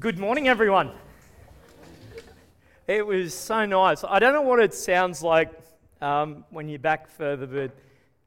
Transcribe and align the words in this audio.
Good 0.00 0.18
morning, 0.18 0.48
everyone. 0.48 0.90
It 2.86 3.06
was 3.06 3.34
so 3.34 3.66
nice. 3.66 4.02
I 4.04 4.20
don't 4.20 4.32
know 4.32 4.40
what 4.40 4.58
it 4.58 4.72
sounds 4.72 5.22
like 5.22 5.52
um, 6.00 6.46
when 6.48 6.66
you're 6.70 6.78
back 6.78 7.10
further, 7.10 7.46
but 7.46 7.72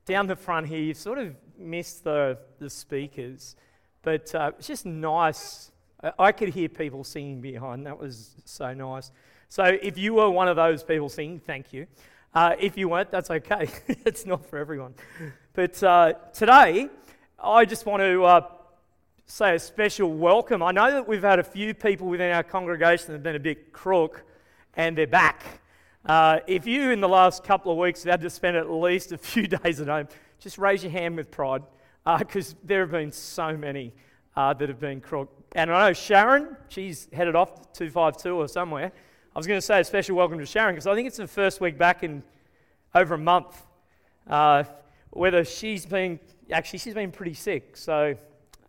down 0.06 0.28
the 0.28 0.36
front 0.36 0.68
here, 0.68 0.78
you've 0.78 0.98
sort 0.98 1.18
of 1.18 1.36
miss 1.58 1.96
the, 1.96 2.38
the 2.60 2.70
speakers. 2.70 3.56
But 4.04 4.36
uh, 4.36 4.52
it's 4.60 4.68
just 4.68 4.86
nice. 4.86 5.72
I, 6.04 6.12
I 6.20 6.32
could 6.34 6.50
hear 6.50 6.70
people 6.70 7.04
singing 7.04 7.42
behind. 7.42 7.88
That 7.88 8.00
was 8.00 8.36
so 8.46 8.72
nice. 8.76 9.12
So 9.50 9.64
if 9.64 9.98
you 9.98 10.14
were 10.14 10.30
one 10.30 10.48
of 10.48 10.56
those 10.56 10.84
people 10.84 11.10
singing, 11.10 11.40
thank 11.40 11.74
you. 11.74 11.88
Uh, 12.36 12.56
if 12.60 12.78
you 12.78 12.90
weren't, 12.90 13.10
that's 13.10 13.32
okay. 13.32 13.70
it's 13.88 14.28
not 14.28 14.46
for 14.46 14.60
everyone. 14.60 14.94
But 15.54 15.82
uh, 15.82 16.14
today, 16.32 16.90
I 17.44 17.66
just 17.66 17.88
want 17.88 18.02
to 18.02 18.24
uh, 18.24 18.42
say 19.28 19.56
a 19.56 19.60
special 19.60 20.12
welcome. 20.12 20.62
I 20.62 20.72
know 20.72 20.92
that 20.92 21.08
we've 21.08 21.24
had 21.24 21.40
a 21.40 21.44
few 21.44 21.74
people 21.74 22.08
within 22.08 22.32
our 22.32 22.44
congregation 22.44 23.08
that 23.08 23.14
have 23.14 23.24
been 23.24 23.36
a 23.36 23.40
bit 23.40 23.74
crook 23.74 24.24
and 24.76 24.96
they're 24.96 25.08
back. 25.08 25.44
Uh, 26.06 26.40
if 26.46 26.68
you, 26.68 26.92
in 26.92 27.02
the 27.02 27.10
last 27.10 27.44
couple 27.44 27.72
of 27.72 27.78
weeks, 27.80 28.04
have 28.04 28.12
had 28.12 28.22
to 28.22 28.30
spend 28.30 28.56
at 28.56 28.70
least 28.70 29.12
a 29.12 29.18
few 29.18 29.48
days 29.48 29.82
at 29.82 29.88
home, 29.88 30.08
just 30.40 30.60
raise 30.60 30.84
your 30.84 30.92
hand 30.92 31.16
with 31.16 31.32
pride 31.32 31.64
because 32.20 32.54
uh, 32.54 32.58
there 32.64 32.82
have 32.82 32.92
been 32.92 33.12
so 33.12 33.58
many 33.58 33.92
uh, 34.36 34.54
that 34.54 34.70
have 34.70 34.80
been 34.80 35.02
crook. 35.02 35.32
And 35.54 35.72
I 35.72 35.88
know 35.88 35.94
Sharon, 35.94 36.56
she's 36.70 37.08
headed 37.12 37.36
off 37.36 37.74
to 37.74 37.80
252 37.80 38.36
or 38.36 38.48
somewhere. 38.48 38.92
I 39.36 39.40
was 39.40 39.48
going 39.48 39.58
to 39.58 39.66
say 39.66 39.80
a 39.80 39.84
special 39.84 40.16
welcome 40.16 40.38
to 40.38 40.46
Sharon 40.46 40.76
because 40.76 40.86
I 40.86 40.94
think 40.94 41.08
it's 41.08 41.18
the 41.18 41.28
first 41.28 41.60
week 41.60 41.80
back 41.80 42.04
in 42.04 42.22
over 42.94 43.16
a 43.16 43.18
month. 43.18 43.64
Uh, 44.30 44.66
whether 45.10 45.44
she's 45.44 45.86
been, 45.86 46.20
actually, 46.52 46.80
she's 46.80 46.94
been 46.94 47.12
pretty 47.12 47.34
sick. 47.34 47.76
So 47.76 48.16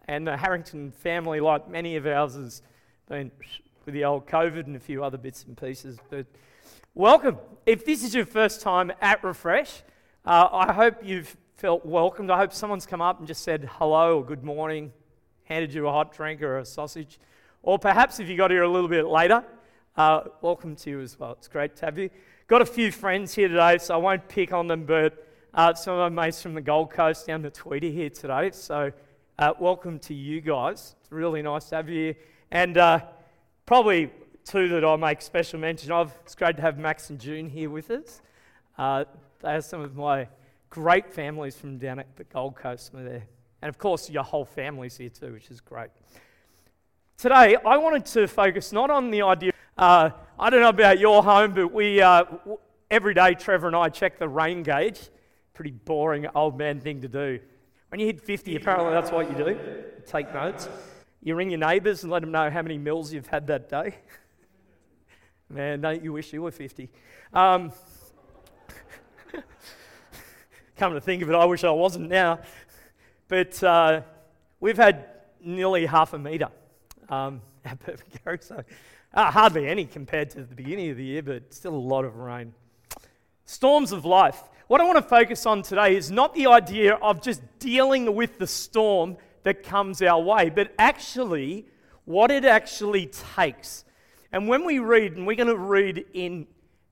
and 0.08 0.26
the 0.26 0.36
Harrington 0.36 0.92
family, 0.92 1.40
like 1.40 1.68
many 1.68 1.96
of 1.96 2.06
ours, 2.06 2.34
has 2.34 2.62
been 3.08 3.30
with 3.84 3.94
the 3.94 4.04
old 4.04 4.26
COVID 4.26 4.66
and 4.66 4.76
a 4.76 4.80
few 4.80 5.02
other 5.02 5.18
bits 5.18 5.44
and 5.44 5.56
pieces. 5.56 5.98
But 6.10 6.26
welcome. 6.94 7.38
If 7.64 7.84
this 7.84 8.04
is 8.04 8.14
your 8.14 8.26
first 8.26 8.60
time 8.60 8.92
at 9.00 9.22
Refresh, 9.24 9.82
uh, 10.24 10.48
I 10.52 10.72
hope 10.72 10.96
you've 11.02 11.36
felt 11.56 11.84
welcomed. 11.84 12.30
I 12.30 12.36
hope 12.36 12.52
someone's 12.52 12.86
come 12.86 13.00
up 13.00 13.18
and 13.18 13.26
just 13.26 13.42
said 13.42 13.68
hello 13.72 14.18
or 14.18 14.24
good 14.24 14.44
morning, 14.44 14.92
handed 15.44 15.72
you 15.72 15.86
a 15.88 15.92
hot 15.92 16.12
drink 16.12 16.42
or 16.42 16.58
a 16.58 16.64
sausage. 16.64 17.18
Or 17.62 17.78
perhaps 17.78 18.20
if 18.20 18.28
you 18.28 18.36
got 18.36 18.50
here 18.50 18.62
a 18.62 18.68
little 18.68 18.88
bit 18.88 19.06
later, 19.06 19.44
uh, 19.96 20.24
welcome 20.40 20.76
to 20.76 20.90
you 20.90 21.00
as 21.00 21.18
well. 21.18 21.32
It's 21.32 21.48
great 21.48 21.74
to 21.76 21.86
have 21.86 21.98
you. 21.98 22.10
Got 22.46 22.62
a 22.62 22.66
few 22.66 22.92
friends 22.92 23.34
here 23.34 23.48
today, 23.48 23.78
so 23.78 23.94
I 23.94 23.96
won't 23.96 24.28
pick 24.28 24.52
on 24.52 24.68
them, 24.68 24.84
but 24.84 25.26
uh, 25.54 25.74
some 25.74 25.98
of 25.98 26.12
my 26.12 26.26
mates 26.26 26.42
from 26.42 26.54
the 26.54 26.60
Gold 26.60 26.90
Coast 26.90 27.26
down 27.26 27.42
to 27.42 27.50
Tweedy 27.50 27.90
here 27.90 28.10
today. 28.10 28.50
So 28.52 28.92
uh, 29.38 29.52
welcome 29.60 29.98
to 29.98 30.14
you 30.14 30.40
guys. 30.40 30.94
It's 31.00 31.12
really 31.12 31.42
nice 31.42 31.66
to 31.66 31.76
have 31.76 31.88
you 31.88 31.94
here. 31.94 32.16
And 32.50 32.78
uh, 32.78 33.00
probably 33.66 34.10
two 34.44 34.68
that 34.68 34.84
I'll 34.84 34.96
make 34.96 35.20
special 35.20 35.58
mention 35.60 35.92
of. 35.92 36.16
It's 36.24 36.34
great 36.34 36.56
to 36.56 36.62
have 36.62 36.78
Max 36.78 37.10
and 37.10 37.20
June 37.20 37.48
here 37.48 37.68
with 37.68 37.90
us. 37.90 38.22
Uh, 38.78 39.04
they 39.40 39.56
are 39.56 39.60
some 39.60 39.82
of 39.82 39.94
my 39.94 40.28
great 40.70 41.12
families 41.12 41.56
from 41.56 41.76
down 41.76 41.98
at 41.98 42.16
the 42.16 42.24
Gold 42.24 42.56
Coast. 42.56 42.92
There. 42.94 43.24
And 43.60 43.68
of 43.68 43.78
course, 43.78 44.08
your 44.08 44.22
whole 44.22 44.44
family's 44.44 44.96
here 44.96 45.10
too, 45.10 45.32
which 45.32 45.50
is 45.50 45.60
great. 45.60 45.90
Today, 47.18 47.56
I 47.56 47.76
wanted 47.76 48.06
to 48.06 48.26
focus 48.28 48.72
not 48.72 48.90
on 48.90 49.10
the 49.10 49.22
idea, 49.22 49.52
uh, 49.76 50.10
I 50.38 50.50
don't 50.50 50.60
know 50.60 50.68
about 50.68 50.98
your 50.98 51.22
home, 51.22 51.52
but 51.52 51.72
we, 51.72 52.00
uh, 52.00 52.24
every 52.90 53.14
day, 53.14 53.34
Trevor 53.34 53.66
and 53.66 53.76
I 53.76 53.88
check 53.88 54.18
the 54.18 54.28
rain 54.28 54.62
gauge. 54.62 55.10
Pretty 55.52 55.70
boring 55.72 56.26
old 56.34 56.58
man 56.58 56.80
thing 56.80 57.00
to 57.02 57.08
do. 57.08 57.40
When 57.88 58.00
you 58.00 58.06
hit 58.06 58.20
50, 58.20 58.56
apparently 58.56 58.92
that's 58.92 59.10
what 59.10 59.30
you 59.30 59.36
do. 59.36 59.58
Take 60.06 60.32
notes. 60.34 60.68
You 61.22 61.34
ring 61.34 61.50
your 61.50 61.60
neighbours 61.60 62.02
and 62.02 62.12
let 62.12 62.20
them 62.20 62.32
know 62.32 62.50
how 62.50 62.62
many 62.62 62.78
meals 62.78 63.12
you've 63.12 63.28
had 63.28 63.46
that 63.46 63.68
day. 63.68 63.96
Man, 65.48 65.80
don't 65.80 66.02
you 66.02 66.12
wish 66.12 66.32
you 66.32 66.42
were 66.42 66.50
50? 66.50 66.90
Um, 67.32 67.72
come 70.76 70.94
to 70.94 71.00
think 71.00 71.22
of 71.22 71.30
it, 71.30 71.34
I 71.34 71.44
wish 71.44 71.62
I 71.62 71.70
wasn't 71.70 72.08
now. 72.08 72.40
But 73.28 73.62
uh, 73.62 74.02
we've 74.60 74.76
had 74.76 75.06
nearly 75.40 75.86
half 75.86 76.12
a 76.12 76.18
metre 76.18 76.50
um, 77.08 77.40
our 77.64 77.76
perfect 77.76 78.44
So 78.44 78.64
uh, 79.14 79.30
hardly 79.30 79.68
any 79.68 79.84
compared 79.84 80.30
to 80.30 80.42
the 80.42 80.54
beginning 80.54 80.90
of 80.90 80.96
the 80.96 81.04
year, 81.04 81.22
but 81.22 81.54
still 81.54 81.74
a 81.74 81.76
lot 81.76 82.04
of 82.04 82.16
rain. 82.16 82.52
Storms 83.44 83.92
of 83.92 84.04
life. 84.04 84.42
What 84.68 84.80
I 84.80 84.84
want 84.84 84.96
to 84.96 85.02
focus 85.02 85.46
on 85.46 85.62
today 85.62 85.94
is 85.94 86.10
not 86.10 86.34
the 86.34 86.48
idea 86.48 86.94
of 86.94 87.22
just 87.22 87.40
dealing 87.60 88.16
with 88.16 88.38
the 88.38 88.48
storm 88.48 89.16
that 89.44 89.62
comes 89.62 90.02
our 90.02 90.20
way, 90.20 90.50
but 90.50 90.74
actually 90.76 91.66
what 92.04 92.32
it 92.32 92.44
actually 92.44 93.06
takes. 93.36 93.84
And 94.32 94.48
when 94.48 94.64
we 94.64 94.80
read, 94.80 95.12
and 95.12 95.24
we're 95.24 95.36
going 95.36 95.46
to 95.46 95.56
read 95.56 96.04
in, 96.14 96.48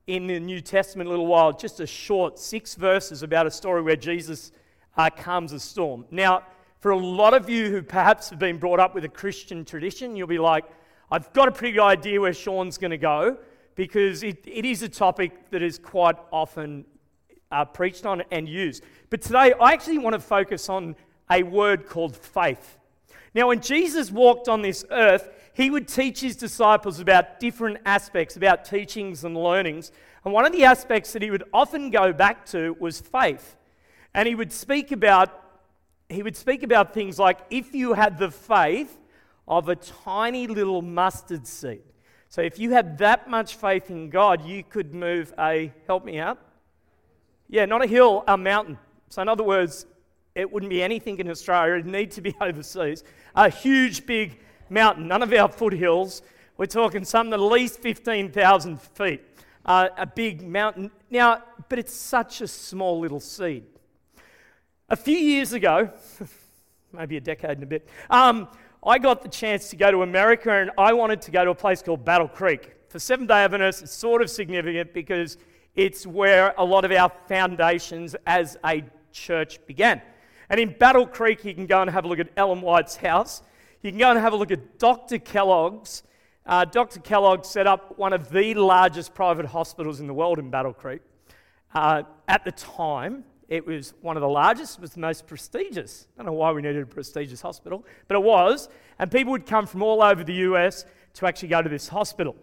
in 0.06 0.28
the 0.28 0.38
New 0.38 0.60
Testament 0.60 1.08
a 1.08 1.10
little 1.10 1.26
while, 1.26 1.52
just 1.52 1.80
a 1.80 1.86
short 1.86 2.38
six 2.38 2.76
verses 2.76 3.24
about 3.24 3.44
a 3.44 3.50
story 3.50 3.82
where 3.82 3.96
Jesus 3.96 4.52
uh, 4.96 5.10
calms 5.10 5.52
a 5.52 5.58
storm. 5.58 6.06
Now, 6.12 6.44
for 6.78 6.92
a 6.92 6.96
lot 6.96 7.34
of 7.34 7.50
you 7.50 7.70
who 7.70 7.82
perhaps 7.82 8.30
have 8.30 8.38
been 8.38 8.58
brought 8.58 8.78
up 8.78 8.94
with 8.94 9.04
a 9.04 9.08
Christian 9.08 9.64
tradition, 9.64 10.14
you'll 10.14 10.28
be 10.28 10.38
like, 10.38 10.64
I've 11.10 11.32
got 11.32 11.48
a 11.48 11.52
pretty 11.52 11.72
good 11.72 11.82
idea 11.82 12.20
where 12.20 12.34
Sean's 12.34 12.78
going 12.78 12.92
to 12.92 12.98
go 12.98 13.36
because 13.74 14.22
it, 14.22 14.46
it 14.46 14.64
is 14.64 14.82
a 14.82 14.88
topic 14.88 15.50
that 15.50 15.60
is 15.60 15.76
quite 15.76 16.14
often 16.30 16.84
uh, 17.54 17.64
preached 17.64 18.04
on 18.04 18.22
and 18.30 18.48
used. 18.48 18.82
But 19.10 19.22
today, 19.22 19.54
I 19.60 19.72
actually 19.72 19.98
want 19.98 20.14
to 20.14 20.20
focus 20.20 20.68
on 20.68 20.96
a 21.30 21.42
word 21.42 21.86
called 21.86 22.16
faith. 22.16 22.78
Now, 23.32 23.48
when 23.48 23.60
Jesus 23.60 24.10
walked 24.10 24.48
on 24.48 24.60
this 24.62 24.84
earth, 24.90 25.30
he 25.54 25.70
would 25.70 25.86
teach 25.86 26.20
his 26.20 26.34
disciples 26.34 26.98
about 26.98 27.38
different 27.38 27.78
aspects, 27.86 28.36
about 28.36 28.64
teachings 28.64 29.24
and 29.24 29.36
learnings. 29.36 29.92
And 30.24 30.34
one 30.34 30.44
of 30.44 30.52
the 30.52 30.64
aspects 30.64 31.12
that 31.12 31.22
he 31.22 31.30
would 31.30 31.44
often 31.52 31.90
go 31.90 32.12
back 32.12 32.44
to 32.46 32.76
was 32.80 33.00
faith. 33.00 33.56
And 34.14 34.26
he 34.26 34.34
would 34.34 34.52
speak 34.52 34.90
about 34.92 35.40
he 36.10 36.22
would 36.22 36.36
speak 36.36 36.62
about 36.62 36.92
things 36.92 37.18
like 37.18 37.38
if 37.50 37.74
you 37.74 37.94
had 37.94 38.18
the 38.18 38.30
faith 38.30 39.00
of 39.48 39.70
a 39.70 39.74
tiny 39.74 40.46
little 40.46 40.82
mustard 40.82 41.46
seed. 41.46 41.82
So 42.28 42.42
if 42.42 42.58
you 42.58 42.72
had 42.72 42.98
that 42.98 43.28
much 43.28 43.56
faith 43.56 43.90
in 43.90 44.10
God, 44.10 44.44
you 44.44 44.62
could 44.62 44.94
move 44.94 45.32
a 45.38 45.72
help 45.86 46.04
me 46.04 46.18
out 46.18 46.38
yeah, 47.54 47.66
not 47.66 47.84
a 47.84 47.86
hill, 47.86 48.24
a 48.26 48.36
mountain. 48.36 48.76
So, 49.10 49.22
in 49.22 49.28
other 49.28 49.44
words, 49.44 49.86
it 50.34 50.52
wouldn't 50.52 50.70
be 50.70 50.82
anything 50.82 51.20
in 51.20 51.30
Australia, 51.30 51.74
it'd 51.74 51.86
need 51.86 52.10
to 52.10 52.20
be 52.20 52.34
overseas. 52.40 53.04
A 53.36 53.48
huge, 53.48 54.06
big 54.06 54.40
mountain, 54.68 55.06
none 55.06 55.22
of 55.22 55.32
our 55.32 55.48
foothills. 55.48 56.22
We're 56.56 56.66
talking 56.66 57.04
something 57.04 57.32
at 57.32 57.38
least 57.40 57.78
15,000 57.78 58.80
feet. 58.80 59.22
Uh, 59.64 59.88
a 59.96 60.04
big 60.04 60.42
mountain. 60.42 60.90
Now, 61.10 61.44
but 61.68 61.78
it's 61.78 61.94
such 61.94 62.40
a 62.40 62.48
small 62.48 62.98
little 62.98 63.20
seed. 63.20 63.62
A 64.88 64.96
few 64.96 65.16
years 65.16 65.52
ago, 65.52 65.90
maybe 66.92 67.18
a 67.18 67.20
decade 67.20 67.52
and 67.52 67.62
a 67.62 67.66
bit, 67.66 67.88
um, 68.10 68.48
I 68.84 68.98
got 68.98 69.22
the 69.22 69.28
chance 69.28 69.70
to 69.70 69.76
go 69.76 69.92
to 69.92 70.02
America 70.02 70.50
and 70.50 70.72
I 70.76 70.92
wanted 70.92 71.22
to 71.22 71.30
go 71.30 71.44
to 71.44 71.52
a 71.52 71.54
place 71.54 71.82
called 71.82 72.04
Battle 72.04 72.28
Creek. 72.28 72.72
For 72.88 72.98
Seventh 72.98 73.28
day 73.28 73.44
Adventists, 73.44 73.82
it's 73.82 73.94
sort 73.94 74.22
of 74.22 74.28
significant 74.28 74.92
because 74.92 75.38
it's 75.76 76.06
where 76.06 76.54
a 76.56 76.64
lot 76.64 76.84
of 76.84 76.92
our 76.92 77.10
foundations 77.28 78.14
as 78.26 78.56
a 78.64 78.84
church 79.12 79.64
began. 79.66 80.00
And 80.48 80.60
in 80.60 80.76
Battle 80.78 81.06
Creek, 81.06 81.44
you 81.44 81.54
can 81.54 81.66
go 81.66 81.80
and 81.80 81.90
have 81.90 82.04
a 82.04 82.08
look 82.08 82.18
at 82.18 82.28
Ellen 82.36 82.60
White's 82.60 82.96
house. 82.96 83.42
You 83.82 83.90
can 83.90 83.98
go 83.98 84.10
and 84.10 84.18
have 84.18 84.32
a 84.32 84.36
look 84.36 84.50
at 84.50 84.78
Dr. 84.78 85.18
Kellogg's. 85.18 86.02
Uh, 86.46 86.64
Dr. 86.64 87.00
Kellogg 87.00 87.44
set 87.44 87.66
up 87.66 87.98
one 87.98 88.12
of 88.12 88.30
the 88.30 88.54
largest 88.54 89.14
private 89.14 89.46
hospitals 89.46 90.00
in 90.00 90.06
the 90.06 90.14
world 90.14 90.38
in 90.38 90.50
Battle 90.50 90.72
Creek. 90.72 91.00
Uh, 91.74 92.02
at 92.28 92.44
the 92.44 92.52
time, 92.52 93.24
it 93.48 93.66
was 93.66 93.94
one 94.00 94.16
of 94.16 94.20
the 94.20 94.28
largest, 94.28 94.80
was 94.80 94.92
the 94.92 95.00
most 95.00 95.26
prestigious. 95.26 96.06
I 96.16 96.22
don't 96.22 96.26
know 96.26 96.38
why 96.38 96.52
we 96.52 96.62
needed 96.62 96.82
a 96.82 96.86
prestigious 96.86 97.40
hospital, 97.40 97.84
but 98.08 98.16
it 98.16 98.22
was. 98.22 98.68
And 98.98 99.10
people 99.10 99.32
would 99.32 99.46
come 99.46 99.66
from 99.66 99.82
all 99.82 100.02
over 100.02 100.22
the 100.22 100.34
US 100.34 100.84
to 101.14 101.26
actually 101.26 101.48
go 101.48 101.62
to 101.62 101.68
this 101.68 101.88
hospital. 101.88 102.36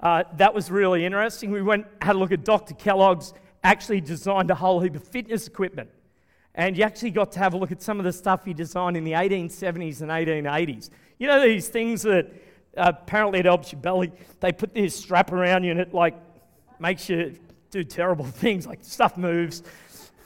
Uh, 0.00 0.24
that 0.36 0.52
was 0.52 0.70
really 0.70 1.04
interesting. 1.04 1.50
We 1.50 1.62
went 1.62 1.86
had 2.00 2.16
a 2.16 2.18
look 2.18 2.32
at 2.32 2.44
Dr. 2.44 2.74
Kellogg's. 2.74 3.32
Actually 3.62 4.02
designed 4.02 4.50
a 4.50 4.54
whole 4.54 4.78
heap 4.80 4.94
of 4.94 5.02
fitness 5.02 5.46
equipment, 5.46 5.88
and 6.54 6.76
you 6.76 6.84
actually 6.84 7.10
got 7.10 7.32
to 7.32 7.38
have 7.38 7.54
a 7.54 7.56
look 7.56 7.72
at 7.72 7.80
some 7.80 7.98
of 7.98 8.04
the 8.04 8.12
stuff 8.12 8.44
he 8.44 8.52
designed 8.52 8.94
in 8.94 9.04
the 9.04 9.12
1870s 9.12 10.02
and 10.02 10.10
1880s. 10.10 10.90
You 11.18 11.28
know 11.28 11.40
these 11.40 11.68
things 11.68 12.02
that 12.02 12.30
uh, 12.76 12.92
apparently 12.94 13.38
it 13.38 13.46
helps 13.46 13.72
your 13.72 13.80
belly. 13.80 14.12
They 14.40 14.52
put 14.52 14.74
this 14.74 14.94
strap 14.94 15.32
around 15.32 15.64
you, 15.64 15.70
and 15.70 15.80
it 15.80 15.94
like 15.94 16.14
makes 16.78 17.08
you 17.08 17.36
do 17.70 17.82
terrible 17.84 18.24
things. 18.42 18.66
Like 18.66 18.80
stuff 18.82 19.16
moves. 19.16 19.62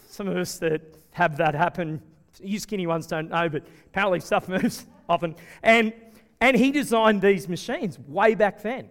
Some 0.08 0.26
of 0.26 0.36
us 0.36 0.58
that 0.58 0.82
have 1.12 1.36
that 1.36 1.54
happen, 1.54 2.02
you 2.40 2.58
skinny 2.58 2.88
ones 2.88 3.06
don't 3.06 3.30
know, 3.30 3.48
but 3.48 3.64
apparently 3.86 4.18
stuff 4.18 4.48
moves 4.48 4.86
often. 5.08 5.36
And 5.62 5.92
and 6.40 6.56
he 6.56 6.70
designed 6.70 7.22
these 7.22 7.48
machines 7.48 7.98
way 8.00 8.34
back 8.34 8.62
then. 8.62 8.88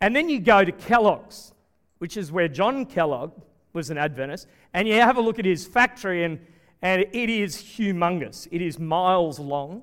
And 0.00 0.14
then 0.14 0.28
you 0.28 0.38
go 0.38 0.64
to 0.64 0.72
Kellogg's, 0.72 1.52
which 1.98 2.16
is 2.16 2.30
where 2.30 2.48
John 2.48 2.86
Kellogg 2.86 3.32
was 3.72 3.90
an 3.90 3.98
Adventist, 3.98 4.46
and 4.74 4.86
you 4.86 4.94
have 4.94 5.16
a 5.16 5.20
look 5.20 5.38
at 5.38 5.44
his 5.44 5.66
factory, 5.66 6.24
and, 6.24 6.38
and 6.82 7.02
it 7.12 7.30
is 7.30 7.56
humongous. 7.56 8.46
It 8.50 8.62
is 8.62 8.78
miles 8.78 9.38
long. 9.38 9.82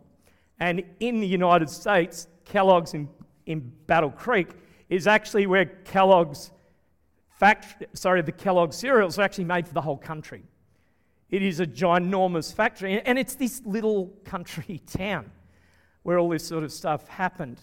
And 0.60 0.84
in 1.00 1.20
the 1.20 1.28
United 1.28 1.70
States, 1.70 2.28
Kellogg's 2.46 2.94
in, 2.94 3.10
in 3.46 3.72
Battle 3.88 4.12
Creek 4.12 4.50
is 4.90 5.08
actually 5.08 5.48
where 5.48 5.66
Kellogg's 5.66 6.52
factory, 7.30 7.88
sorry, 7.94 8.22
the 8.22 8.32
Kellogg 8.32 8.74
cereals 8.74 9.20
are 9.20 9.24
actually 9.24 9.44
made 9.44 9.68
for 9.68 9.74
the 9.74 9.82
whole 9.82 9.98
country. 9.98 10.44
It 11.30 11.42
is 11.42 11.60
a 11.60 11.66
ginormous 11.66 12.54
factory, 12.54 13.02
and 13.02 13.20
it's 13.20 13.36
this 13.36 13.62
little 13.66 14.14
country 14.24 14.82
town 14.88 15.32
where 16.04 16.20
all 16.20 16.30
this 16.30 16.46
sort 16.46 16.64
of 16.64 16.72
stuff 16.72 17.08
happened. 17.08 17.60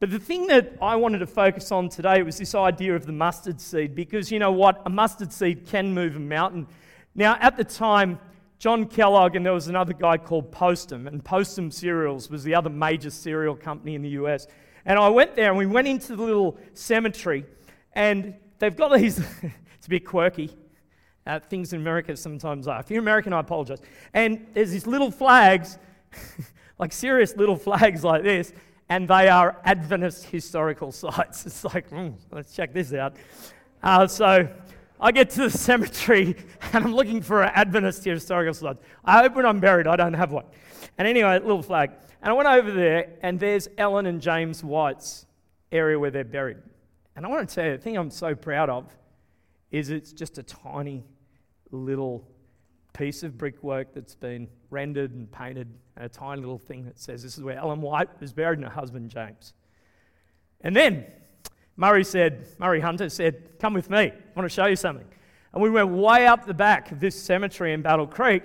But 0.00 0.10
the 0.10 0.18
thing 0.18 0.46
that 0.46 0.76
I 0.80 0.94
wanted 0.94 1.18
to 1.18 1.26
focus 1.26 1.72
on 1.72 1.88
today 1.88 2.22
was 2.22 2.38
this 2.38 2.54
idea 2.54 2.94
of 2.94 3.04
the 3.04 3.12
mustard 3.12 3.60
seed, 3.60 3.96
because 3.96 4.30
you 4.30 4.38
know 4.38 4.52
what? 4.52 4.80
A 4.86 4.90
mustard 4.90 5.32
seed 5.32 5.66
can 5.66 5.92
move 5.92 6.14
a 6.14 6.20
mountain. 6.20 6.68
Now, 7.16 7.36
at 7.40 7.56
the 7.56 7.64
time, 7.64 8.20
John 8.60 8.86
Kellogg 8.86 9.34
and 9.34 9.44
there 9.44 9.52
was 9.52 9.66
another 9.66 9.92
guy 9.92 10.16
called 10.16 10.52
Postum, 10.52 11.08
and 11.08 11.24
Postum 11.24 11.72
Cereals 11.72 12.30
was 12.30 12.44
the 12.44 12.54
other 12.54 12.70
major 12.70 13.10
cereal 13.10 13.56
company 13.56 13.96
in 13.96 14.02
the 14.02 14.10
US. 14.10 14.46
And 14.84 15.00
I 15.00 15.08
went 15.08 15.34
there 15.34 15.48
and 15.48 15.58
we 15.58 15.66
went 15.66 15.88
into 15.88 16.14
the 16.14 16.22
little 16.22 16.58
cemetery, 16.74 17.44
and 17.92 18.34
they've 18.60 18.76
got 18.76 18.96
these, 18.96 19.18
it's 19.76 19.86
a 19.86 19.90
bit 19.90 20.06
quirky. 20.06 20.56
Uh, 21.26 21.40
things 21.40 21.72
in 21.72 21.80
America 21.80 22.16
sometimes 22.16 22.68
are. 22.68 22.80
If 22.80 22.90
you're 22.90 23.00
American, 23.00 23.32
I 23.32 23.40
apologize. 23.40 23.80
And 24.14 24.46
there's 24.54 24.70
these 24.70 24.86
little 24.86 25.10
flags, 25.10 25.76
like 26.78 26.92
serious 26.92 27.36
little 27.36 27.56
flags 27.56 28.02
like 28.02 28.22
this, 28.22 28.52
and 28.88 29.08
they 29.08 29.28
are 29.28 29.60
Adventist 29.64 30.24
historical 30.26 30.92
sites. 30.92 31.44
It's 31.46 31.64
like, 31.64 31.90
mm, 31.90 32.14
let's 32.30 32.54
check 32.54 32.72
this 32.72 32.92
out. 32.92 33.16
Uh, 33.82 34.06
so 34.06 34.48
I 35.00 35.12
get 35.12 35.30
to 35.30 35.42
the 35.42 35.50
cemetery 35.66 36.36
and 36.72 36.84
I'm 36.84 36.94
looking 36.94 37.22
for 37.22 37.42
an 37.42 37.52
Adventist 37.54 38.04
historical 38.04 38.54
site. 38.54 38.78
I 39.04 39.22
hope 39.22 39.36
when 39.36 39.46
I'm 39.46 39.60
buried, 39.60 39.86
I 39.86 39.96
don't 39.96 40.14
have 40.14 40.32
one. 40.32 40.44
And 40.96 41.06
anyway, 41.06 41.38
little 41.38 41.62
flag. 41.62 41.92
And 42.20 42.30
I 42.30 42.32
went 42.32 42.48
over 42.48 42.72
there, 42.72 43.10
and 43.22 43.38
there's 43.38 43.68
Ellen 43.78 44.06
and 44.06 44.20
James 44.20 44.64
White's 44.64 45.26
area 45.70 45.98
where 45.98 46.10
they're 46.10 46.24
buried. 46.24 46.56
And 47.14 47.24
I 47.24 47.28
want 47.28 47.48
to 47.48 47.54
tell 47.54 47.64
you, 47.64 47.72
the 47.72 47.78
thing 47.78 47.96
I'm 47.96 48.10
so 48.10 48.34
proud 48.34 48.68
of 48.68 48.92
is 49.70 49.90
it's 49.90 50.12
just 50.12 50.38
a 50.38 50.42
tiny 50.42 51.04
little 51.70 52.26
piece 52.98 53.22
of 53.22 53.38
brickwork 53.38 53.94
that's 53.94 54.16
been 54.16 54.48
rendered 54.70 55.12
and 55.12 55.30
painted, 55.30 55.72
and 55.96 56.04
a 56.04 56.08
tiny 56.08 56.40
little 56.40 56.58
thing 56.58 56.84
that 56.84 56.98
says 56.98 57.22
this 57.22 57.38
is 57.38 57.44
where 57.44 57.56
Ellen 57.56 57.80
White 57.80 58.08
was 58.20 58.32
buried 58.32 58.58
and 58.58 58.66
her 58.66 58.74
husband 58.74 59.08
James. 59.08 59.54
And 60.62 60.74
then 60.74 61.06
Murray 61.76 62.02
said, 62.02 62.48
Murray 62.58 62.80
Hunter 62.80 63.08
said, 63.08 63.60
Come 63.60 63.72
with 63.72 63.88
me, 63.88 63.98
I 63.98 64.12
want 64.34 64.44
to 64.44 64.54
show 64.54 64.66
you 64.66 64.74
something. 64.74 65.06
And 65.54 65.62
we 65.62 65.70
went 65.70 65.90
way 65.90 66.26
up 66.26 66.44
the 66.44 66.54
back 66.54 66.90
of 66.90 66.98
this 66.98 67.14
cemetery 67.20 67.72
in 67.72 67.82
Battle 67.82 68.06
Creek, 68.06 68.42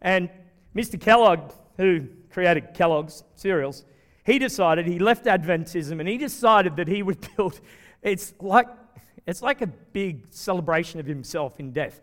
and 0.00 0.30
Mr. 0.74 0.98
Kellogg, 0.98 1.52
who 1.76 2.06
created 2.30 2.72
Kellogg's 2.72 3.22
cereals, 3.34 3.84
he 4.24 4.38
decided, 4.38 4.86
he 4.86 4.98
left 4.98 5.26
Adventism 5.26 6.00
and 6.00 6.08
he 6.08 6.16
decided 6.16 6.76
that 6.76 6.88
he 6.88 7.02
would 7.02 7.18
build, 7.36 7.60
it's 8.00 8.32
like, 8.40 8.68
it's 9.26 9.42
like 9.42 9.60
a 9.60 9.66
big 9.66 10.26
celebration 10.30 11.00
of 11.00 11.06
himself 11.06 11.60
in 11.60 11.72
death. 11.72 12.00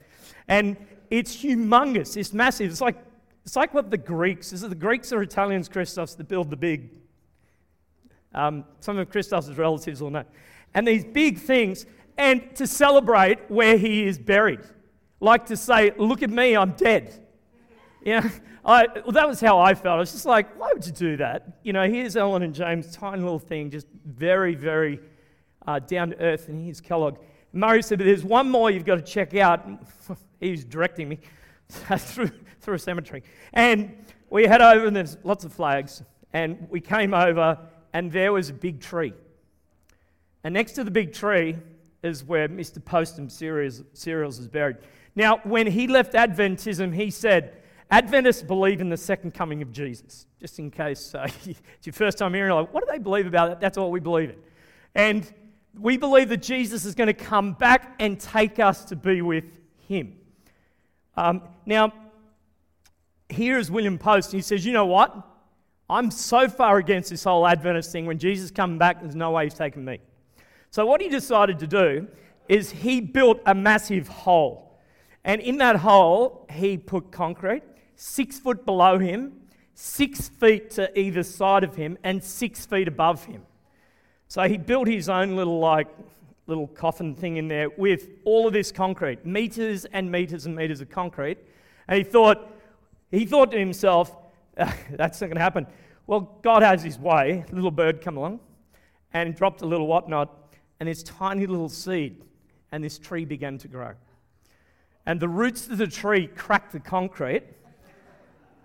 And 0.47 0.77
it's 1.09 1.35
humongous, 1.35 2.17
it's 2.17 2.33
massive. 2.33 2.71
It's 2.71 2.81
like, 2.81 2.97
it's 3.45 3.55
like 3.55 3.73
what 3.73 3.89
the 3.89 3.97
Greeks, 3.97 4.53
is 4.53 4.63
it 4.63 4.69
the 4.69 4.75
Greeks 4.75 5.13
or 5.13 5.21
Italians, 5.21 5.69
Christos, 5.69 6.15
that 6.15 6.27
build 6.27 6.49
the 6.49 6.57
big, 6.57 6.89
um, 8.33 8.65
some 8.79 8.97
of 8.97 9.09
Christos' 9.09 9.49
relatives 9.51 10.01
will 10.01 10.11
know. 10.11 10.25
And 10.73 10.87
these 10.87 11.05
big 11.05 11.39
things, 11.39 11.85
and 12.17 12.55
to 12.55 12.67
celebrate 12.67 13.39
where 13.49 13.77
he 13.77 14.05
is 14.05 14.17
buried. 14.17 14.61
Like 15.19 15.45
to 15.47 15.57
say, 15.57 15.91
look 15.97 16.23
at 16.23 16.29
me, 16.29 16.55
I'm 16.55 16.71
dead. 16.71 17.25
Know, 18.05 18.21
I, 18.65 18.87
well, 18.87 19.11
that 19.13 19.27
was 19.27 19.39
how 19.39 19.59
I 19.59 19.73
felt. 19.73 19.95
I 19.95 19.99
was 19.99 20.11
just 20.11 20.25
like, 20.25 20.59
why 20.59 20.71
would 20.73 20.85
you 20.85 20.91
do 20.91 21.17
that? 21.17 21.59
You 21.63 21.73
know, 21.73 21.87
here's 21.89 22.17
Ellen 22.17 22.43
and 22.43 22.53
James, 22.53 22.93
tiny 22.95 23.21
little 23.21 23.39
thing, 23.39 23.71
just 23.71 23.87
very, 24.05 24.55
very 24.55 24.99
uh, 25.65 25.79
down 25.79 26.09
to 26.09 26.19
earth, 26.19 26.49
and 26.49 26.63
here's 26.63 26.81
Kellogg. 26.81 27.17
Murray 27.53 27.81
said, 27.81 27.99
but 27.99 28.05
there's 28.05 28.23
one 28.23 28.49
more 28.49 28.69
you've 28.69 28.85
got 28.85 28.95
to 28.95 29.01
check 29.01 29.35
out. 29.35 29.67
he 30.39 30.51
was 30.51 30.63
directing 30.63 31.09
me 31.09 31.19
through, 31.69 32.31
through 32.59 32.75
a 32.75 32.79
cemetery. 32.79 33.23
And 33.53 33.95
we 34.29 34.45
head 34.45 34.61
over, 34.61 34.85
and 34.85 34.95
there's 34.95 35.17
lots 35.23 35.45
of 35.45 35.53
flags. 35.53 36.03
And 36.33 36.67
we 36.69 36.81
came 36.81 37.13
over, 37.13 37.57
and 37.93 38.11
there 38.11 38.33
was 38.33 38.49
a 38.49 38.53
big 38.53 38.81
tree. 38.81 39.13
And 40.43 40.53
next 40.53 40.73
to 40.73 40.83
the 40.83 40.91
big 40.91 41.13
tree 41.13 41.57
is 42.03 42.23
where 42.23 42.47
Mr. 42.47 42.79
Postum 42.79 43.31
Cereals 43.31 44.39
is 44.39 44.47
buried. 44.47 44.77
Now, 45.15 45.37
when 45.43 45.67
he 45.67 45.87
left 45.87 46.13
Adventism, 46.13 46.93
he 46.93 47.09
said, 47.09 47.57
Adventists 47.89 48.43
believe 48.43 48.81
in 48.81 48.89
the 48.89 48.97
second 48.97 49.33
coming 49.33 49.61
of 49.61 49.71
Jesus. 49.71 50.25
Just 50.39 50.59
in 50.59 50.69
case 50.69 51.15
uh, 51.15 51.27
it's 51.45 51.85
your 51.85 51.93
first 51.93 52.17
time 52.17 52.33
hearing, 52.33 52.53
like, 52.53 52.73
what 52.73 52.85
do 52.85 52.91
they 52.91 52.99
believe 52.99 53.25
about 53.25 53.49
that? 53.49 53.59
That's 53.59 53.77
all 53.77 53.91
we 53.91 53.99
believe 53.99 54.29
in. 54.29 54.37
And 54.93 55.33
we 55.79 55.97
believe 55.97 56.29
that 56.29 56.41
Jesus 56.41 56.85
is 56.85 56.95
going 56.95 57.07
to 57.07 57.13
come 57.13 57.53
back 57.53 57.95
and 57.99 58.19
take 58.19 58.59
us 58.59 58.85
to 58.85 58.95
be 58.95 59.21
with 59.21 59.45
him. 59.87 60.15
Um, 61.15 61.41
now, 61.65 61.93
here 63.29 63.57
is 63.57 63.69
William 63.69 63.97
Post. 63.97 64.33
and 64.33 64.39
He 64.39 64.41
says, 64.41 64.65
You 64.65 64.73
know 64.73 64.85
what? 64.85 65.15
I'm 65.89 66.11
so 66.11 66.49
far 66.49 66.77
against 66.77 67.09
this 67.09 67.23
whole 67.23 67.47
Adventist 67.47 67.91
thing. 67.91 68.05
When 68.05 68.19
Jesus 68.19 68.51
comes 68.51 68.77
back, 68.77 69.01
there's 69.01 69.15
no 69.15 69.31
way 69.31 69.45
he's 69.45 69.53
taking 69.53 69.85
me. 69.85 69.99
So, 70.69 70.85
what 70.85 71.01
he 71.01 71.09
decided 71.09 71.59
to 71.59 71.67
do 71.67 72.07
is 72.49 72.71
he 72.71 73.01
built 73.01 73.39
a 73.45 73.55
massive 73.55 74.07
hole. 74.07 74.79
And 75.23 75.41
in 75.41 75.57
that 75.57 75.77
hole, 75.77 76.45
he 76.49 76.77
put 76.77 77.11
concrete 77.11 77.63
six 77.95 78.39
foot 78.39 78.65
below 78.65 78.99
him, 78.99 79.33
six 79.73 80.29
feet 80.29 80.69
to 80.71 80.97
either 80.97 81.23
side 81.23 81.63
of 81.63 81.75
him, 81.75 81.97
and 82.03 82.23
six 82.23 82.65
feet 82.65 82.87
above 82.87 83.25
him. 83.25 83.41
So 84.27 84.47
he 84.47 84.57
built 84.57 84.87
his 84.87 85.09
own 85.09 85.35
little 85.35 85.59
like 85.59 85.87
little 86.47 86.67
coffin 86.67 87.13
thing 87.13 87.37
in 87.37 87.47
there 87.47 87.69
with 87.69 88.07
all 88.23 88.47
of 88.47 88.53
this 88.53 88.71
concrete, 88.71 89.25
meters 89.25 89.85
and 89.85 90.11
meters 90.11 90.45
and 90.45 90.55
meters 90.55 90.81
of 90.81 90.89
concrete. 90.89 91.37
And 91.87 91.97
he 91.97 92.03
thought, 92.03 92.49
he 93.11 93.25
thought 93.25 93.51
to 93.51 93.59
himself, 93.59 94.15
that's 94.55 95.21
not 95.21 95.27
going 95.27 95.35
to 95.35 95.41
happen. 95.41 95.67
Well, 96.07 96.37
God 96.41 96.63
has 96.63 96.83
his 96.83 96.97
way. 96.97 97.45
A 97.51 97.55
little 97.55 97.71
bird 97.71 98.01
come 98.01 98.17
along 98.17 98.39
and 99.13 99.35
dropped 99.35 99.61
a 99.61 99.65
little 99.65 99.87
whatnot, 99.87 100.55
and 100.79 100.87
this 100.87 101.03
tiny 101.03 101.45
little 101.45 101.69
seed, 101.69 102.23
and 102.71 102.83
this 102.83 102.97
tree 102.97 103.25
began 103.25 103.57
to 103.59 103.67
grow. 103.67 103.93
And 105.05 105.19
the 105.19 105.29
roots 105.29 105.67
of 105.67 105.77
the 105.77 105.87
tree 105.87 106.27
cracked 106.27 106.73
the 106.73 106.79
concrete 106.79 107.43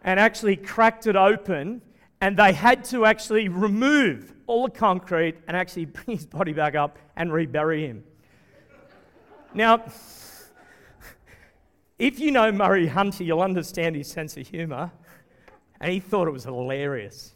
and 0.04 0.18
actually 0.18 0.56
cracked 0.56 1.06
it 1.06 1.14
open, 1.14 1.80
and 2.20 2.36
they 2.36 2.52
had 2.52 2.84
to 2.86 3.06
actually 3.06 3.48
remove 3.48 4.31
all 4.46 4.64
the 4.64 4.70
concrete 4.70 5.36
and 5.46 5.56
actually 5.56 5.84
bring 5.86 6.16
his 6.16 6.26
body 6.26 6.52
back 6.52 6.74
up 6.74 6.98
and 7.16 7.32
rebury 7.32 7.86
him. 7.86 8.04
now, 9.54 9.82
if 11.98 12.18
you 12.18 12.30
know 12.30 12.50
Murray 12.50 12.86
Hunter, 12.86 13.24
you'll 13.24 13.42
understand 13.42 13.96
his 13.96 14.08
sense 14.08 14.36
of 14.36 14.48
humour, 14.48 14.90
and 15.80 15.92
he 15.92 16.00
thought 16.00 16.26
it 16.28 16.32
was 16.32 16.44
hilarious. 16.44 17.34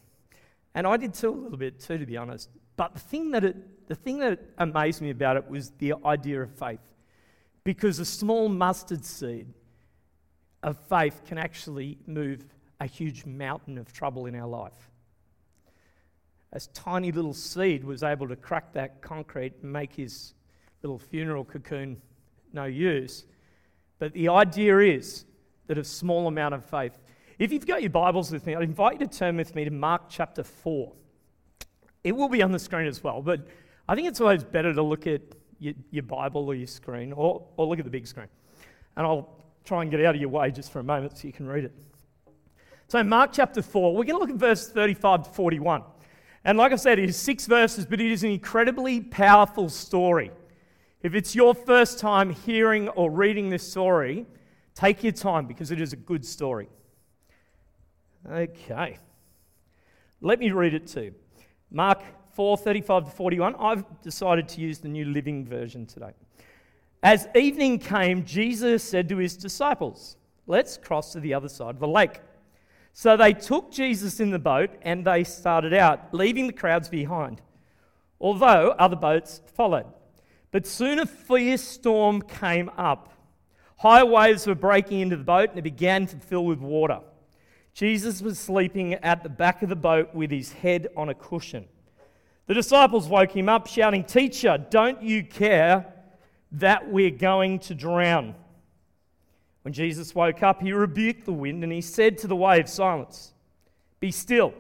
And 0.75 0.87
I 0.87 0.97
did 0.97 1.15
too, 1.15 1.31
a 1.31 1.35
little 1.35 1.59
bit 1.59 1.81
too, 1.81 1.99
to 1.99 2.07
be 2.07 2.17
honest. 2.17 2.51
But 2.77 2.95
the 2.95 3.01
thing 3.01 3.31
that, 3.31 3.45
it, 3.45 3.89
the 3.89 3.95
thing 3.95 4.19
that 4.19 4.41
amazed 4.59 5.01
me 5.01 5.11
about 5.11 5.37
it 5.37 5.49
was 5.49 5.71
the 5.79 5.95
idea 6.05 6.43
of 6.43 6.51
faith. 6.51 6.81
Because 7.65 7.99
a 7.99 8.05
small 8.05 8.49
mustard 8.49 9.05
seed 9.05 9.49
of 10.63 10.77
faith 10.89 11.23
can 11.27 11.39
actually 11.39 11.99
move 12.07 12.45
a 12.81 12.87
huge 12.87 13.25
mountain 13.25 13.79
of 13.79 13.93
trouble 13.93 14.27
in 14.27 14.35
our 14.35 14.47
life. 14.47 14.91
A 16.57 16.61
tiny 16.73 17.13
little 17.13 17.35
seed 17.35 17.85
was 17.85 18.03
able 18.03 18.27
to 18.29 18.35
crack 18.35 18.73
that 18.73 19.03
concrete 19.03 19.53
and 19.61 19.71
make 19.71 19.93
his 19.93 20.33
little 20.83 20.99
funeral 20.99 21.45
cocoon 21.45 22.01
no 22.55 22.65
use. 22.65 23.27
But 23.99 24.15
the 24.15 24.31
idea 24.31 24.79
is 24.79 25.27
that 25.67 25.77
a 25.77 25.85
small 25.85 26.29
amount 26.29 26.55
of 26.55 26.65
faith. 26.65 26.97
If 27.39 27.53
you've 27.53 27.67
got 27.67 27.83
your 27.83 27.91
Bibles 27.91 28.33
with 28.33 28.47
me, 28.47 28.55
I'd 28.55 28.63
invite 28.63 28.99
you 28.99 29.07
to 29.07 29.19
turn 29.19 29.37
with 29.37 29.55
me 29.55 29.67
to 29.67 29.71
Mark 29.71 30.05
chapter 30.09 30.43
4. 30.43 30.95
It 32.05 32.13
will 32.13 32.31
be 32.31 32.43
on 32.43 32.53
the 32.53 32.59
screen 32.59 32.87
as 32.87 33.05
well, 33.05 33.21
but 33.21 33.47
I 33.87 33.95
think 33.95 34.09
it's 34.09 34.23
always 34.23 34.43
better 34.43 34.73
to 34.73 34.83
look 34.83 35.07
at 35.07 35.21
your, 35.59 35.75
your 35.91 36.05
Bible 36.05 36.47
or 36.47 36.55
your 36.55 36.69
screen 36.69 37.13
or, 37.13 37.47
or 37.59 37.67
look 37.67 37.81
at 37.81 37.85
the 37.85 37.91
big 37.91 38.07
screen. 38.07 38.29
And 38.97 39.07
I'll 39.07 39.45
try 39.67 39.83
and 39.83 39.91
get 39.91 40.03
out 40.03 40.15
of 40.15 40.21
your 40.23 40.31
way 40.31 40.51
just 40.51 40.73
for 40.73 40.79
a 40.79 40.85
moment 40.85 41.19
so 41.19 41.27
you 41.27 41.35
can 41.35 41.47
read 41.47 41.65
it. 41.65 41.75
So, 42.89 43.05
Mark 43.05 43.33
chapter 43.35 43.61
4, 43.61 43.95
we're 43.95 44.05
going 44.05 44.15
to 44.15 44.21
look 44.21 44.31
at 44.31 44.37
verse 44.37 44.71
35 44.71 45.25
to 45.25 45.31
41. 45.31 45.83
And 46.47 46.57
like 46.57 46.71
I 46.71 46.77
said, 46.77 47.01
it 47.01 47.09
is 47.09 47.17
six 47.17 47.47
verses, 47.47 47.87
but 47.87 48.01
it 48.01 48.09
is 48.09 48.23
an 48.23 48.31
incredibly 48.31 49.01
powerful 49.01 49.69
story. 49.69 50.31
If 51.03 51.17
it's 51.17 51.35
your 51.35 51.57
first 51.57 51.99
time 51.99 52.31
hearing 52.31 52.89
or 52.91 53.11
reading 53.11 53.51
this 53.51 53.69
story, 53.69 54.27
take 54.73 55.03
your 55.03 55.13
time 55.13 55.47
because 55.47 55.73
it 55.73 55.81
is 55.81 55.93
a 55.93 55.97
good 55.97 56.25
story. 56.25 56.69
Okay. 58.31 58.99
Let 60.21 60.39
me 60.39 60.53
read 60.53 60.73
it 60.73 60.87
to 60.89 61.07
you. 61.07 61.15
Mark 61.73 62.05
4 62.35 62.57
35 62.57 63.07
to 63.07 63.11
41. 63.11 63.57
I've 63.57 63.85
decided 64.01 64.49
to 64.51 64.61
use 64.61 64.79
the 64.79 64.89
New 64.89 65.07
Living 65.07 65.45
Version 65.45 65.85
today. 65.85 66.13
As 67.03 67.27
evening 67.35 67.81
came, 67.81 68.25
Jesus 68.25 68.85
said 68.85 69.09
to 69.09 69.17
his 69.17 69.37
disciples, 69.37 70.17
Let's 70.47 70.77
cross 70.77 71.13
to 71.15 71.19
the 71.19 71.35
other 71.35 71.49
side 71.49 71.71
of 71.71 71.81
the 71.81 71.89
lake. 71.89 72.21
So 72.99 73.15
they 73.15 73.35
took 73.35 73.71
Jesus 73.71 74.21
in 74.21 74.31
the 74.31 74.39
boat 74.39 74.71
and 74.81 75.05
they 75.05 75.23
started 75.23 75.75
out, 75.75 76.15
leaving 76.15 76.47
the 76.47 76.53
crowds 76.55 76.89
behind, 76.89 77.43
although 78.19 78.75
other 78.79 78.97
boats 78.97 79.43
followed. 79.55 79.85
But 80.51 80.67
soon 80.67 80.99
a 80.99 81.05
fierce 81.05 81.61
storm 81.61 82.23
came 82.23 82.71
up. 82.79 83.13
High 83.77 84.03
waves 84.03 84.47
were 84.47 84.55
breaking 84.55 85.01
into 85.01 85.17
the 85.19 85.25
boat 85.25 85.51
and 85.51 85.59
it 85.59 85.63
began 85.63 86.07
to 86.07 86.17
fill 86.17 86.47
with 86.47 86.59
water. 86.59 87.01
Jesus 87.75 88.23
was 88.23 88.39
sleeping 88.39 88.95
at 88.95 89.23
the 89.23 89.29
back 89.29 89.61
of 89.61 89.69
the 89.69 89.77
boat 89.77 90.15
with 90.15 90.31
his 90.31 90.55
head 90.55 90.89
on 90.97 91.11
a 91.11 91.15
cushion. 91.15 91.67
The 92.47 92.55
disciples 92.55 93.09
woke 93.09 93.37
him 93.37 93.51
up, 93.51 93.67
shouting, 93.67 94.05
Teacher, 94.05 94.57
don't 94.71 95.03
you 95.03 95.23
care 95.23 95.93
that 96.53 96.91
we're 96.91 97.11
going 97.11 97.59
to 97.59 97.75
drown? 97.75 98.35
When 99.67 99.73
Jesus 99.73 100.15
woke 100.15 100.45
up, 100.45 100.63
he 100.63 100.73
rebuked 100.73 101.25
the 101.25 101.33
wind 101.33 101.65
and 101.65 101.73
he 101.73 101.81
said 101.81 102.19
to 102.19 102.29
the 102.29 102.37
waves, 102.37 102.73
Silence, 102.73 103.33
be 103.99 104.13
still. 104.13 104.55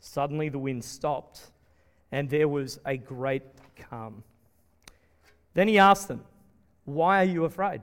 Suddenly 0.00 0.48
the 0.48 0.58
wind 0.58 0.82
stopped 0.82 1.42
and 2.10 2.28
there 2.28 2.48
was 2.48 2.80
a 2.84 2.96
great 2.96 3.44
calm. 3.88 4.24
Then 5.52 5.68
he 5.68 5.78
asked 5.78 6.08
them, 6.08 6.24
Why 6.84 7.20
are 7.20 7.24
you 7.24 7.44
afraid? 7.44 7.82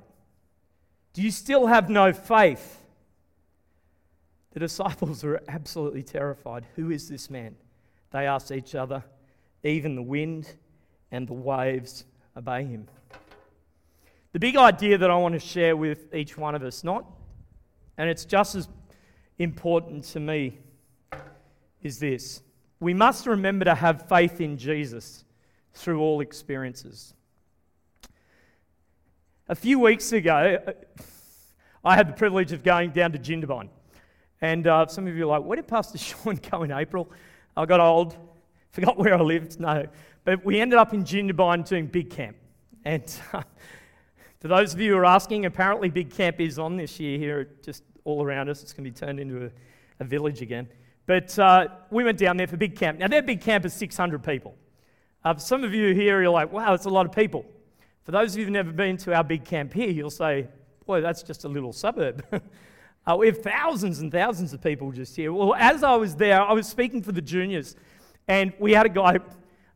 Do 1.13 1.21
you 1.21 1.31
still 1.31 1.67
have 1.67 1.89
no 1.89 2.11
faith? 2.11 2.83
The 4.51 4.59
disciples 4.59 5.23
were 5.23 5.41
absolutely 5.47 6.03
terrified. 6.03 6.65
Who 6.75 6.91
is 6.91 7.07
this 7.07 7.29
man? 7.29 7.55
They 8.11 8.27
asked 8.27 8.51
each 8.51 8.75
other. 8.75 9.01
Even 9.63 9.95
the 9.95 10.01
wind 10.01 10.55
and 11.09 11.25
the 11.25 11.33
waves 11.35 12.03
obey 12.35 12.65
him. 12.65 12.89
The 14.33 14.39
big 14.39 14.55
idea 14.55 14.97
that 14.97 15.11
I 15.11 15.15
want 15.15 15.33
to 15.33 15.39
share 15.39 15.75
with 15.75 16.13
each 16.13 16.37
one 16.37 16.55
of 16.55 16.63
us, 16.63 16.83
not, 16.83 17.05
and 17.97 18.09
it's 18.09 18.23
just 18.23 18.55
as 18.55 18.69
important 19.37 20.05
to 20.05 20.19
me, 20.21 20.57
is 21.81 21.99
this. 21.99 22.41
We 22.79 22.93
must 22.93 23.27
remember 23.27 23.65
to 23.65 23.75
have 23.75 24.07
faith 24.07 24.39
in 24.39 24.57
Jesus 24.57 25.25
through 25.73 25.99
all 25.99 26.21
experiences. 26.21 27.13
A 29.49 29.55
few 29.55 29.79
weeks 29.79 30.13
ago, 30.13 30.59
I 31.83 31.95
had 31.95 32.07
the 32.07 32.13
privilege 32.13 32.53
of 32.53 32.63
going 32.63 32.91
down 32.91 33.11
to 33.11 33.19
Jindabyne. 33.19 33.67
And 34.39 34.65
uh, 34.65 34.87
some 34.87 35.07
of 35.07 35.15
you 35.15 35.23
are 35.23 35.39
like, 35.39 35.43
where 35.43 35.57
did 35.57 35.67
Pastor 35.67 35.97
Sean 35.97 36.39
go 36.49 36.63
in 36.63 36.71
April? 36.71 37.11
I 37.57 37.65
got 37.65 37.81
old, 37.81 38.15
forgot 38.69 38.97
where 38.97 39.13
I 39.13 39.21
lived. 39.21 39.59
No. 39.59 39.87
But 40.23 40.45
we 40.45 40.61
ended 40.61 40.79
up 40.79 40.93
in 40.93 41.03
Jindabyne 41.03 41.67
doing 41.67 41.87
Big 41.87 42.09
Camp. 42.09 42.37
And 42.85 43.13
uh, 43.33 43.43
for 44.41 44.47
those 44.47 44.73
of 44.73 44.81
you 44.81 44.93
who 44.93 44.97
are 44.97 45.05
asking, 45.05 45.45
apparently 45.45 45.87
Big 45.87 46.09
Camp 46.09 46.41
is 46.41 46.57
on 46.57 46.75
this 46.75 46.99
year 46.99 47.19
here, 47.19 47.47
just 47.63 47.83
all 48.05 48.23
around 48.23 48.49
us. 48.49 48.63
It's 48.63 48.73
going 48.73 48.83
to 48.85 48.89
be 48.89 49.05
turned 49.05 49.19
into 49.19 49.45
a, 49.45 49.51
a 49.99 50.03
village 50.03 50.41
again. 50.41 50.67
But 51.05 51.37
uh, 51.37 51.67
we 51.91 52.03
went 52.03 52.17
down 52.17 52.37
there 52.37 52.47
for 52.47 52.57
Big 52.57 52.75
Camp. 52.75 52.97
Now, 52.97 53.07
their 53.07 53.21
Big 53.21 53.39
Camp 53.39 53.65
is 53.65 53.73
600 53.75 54.23
people. 54.23 54.55
Uh, 55.23 55.35
some 55.37 55.63
of 55.63 55.75
you 55.75 55.93
here, 55.93 56.23
you're 56.23 56.31
like, 56.31 56.51
wow, 56.51 56.73
it's 56.73 56.85
a 56.85 56.89
lot 56.89 57.05
of 57.05 57.11
people. 57.11 57.45
For 58.03 58.11
those 58.11 58.33
of 58.33 58.39
you 58.39 58.45
who've 58.45 58.51
never 58.51 58.71
been 58.71 58.97
to 58.97 59.13
our 59.13 59.23
Big 59.23 59.45
Camp 59.45 59.73
here, 59.73 59.91
you'll 59.91 60.09
say, 60.09 60.47
boy, 60.87 61.01
that's 61.01 61.21
just 61.21 61.45
a 61.45 61.47
little 61.47 61.71
suburb. 61.71 62.25
Uh, 63.03 63.15
we 63.15 63.25
have 63.25 63.41
thousands 63.41 63.97
and 63.97 64.11
thousands 64.11 64.53
of 64.53 64.61
people 64.61 64.91
just 64.91 65.15
here. 65.15 65.33
Well, 65.33 65.55
as 65.55 65.81
I 65.81 65.95
was 65.95 66.15
there, 66.15 66.39
I 66.39 66.53
was 66.53 66.67
speaking 66.67 67.01
for 67.01 67.11
the 67.11 67.21
juniors, 67.21 67.75
and 68.27 68.53
we 68.59 68.73
had 68.73 68.85
a 68.85 68.89
guy 68.89 69.17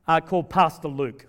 uh, 0.08 0.22
called 0.22 0.48
Pastor 0.48 0.90
Luke, 0.90 1.26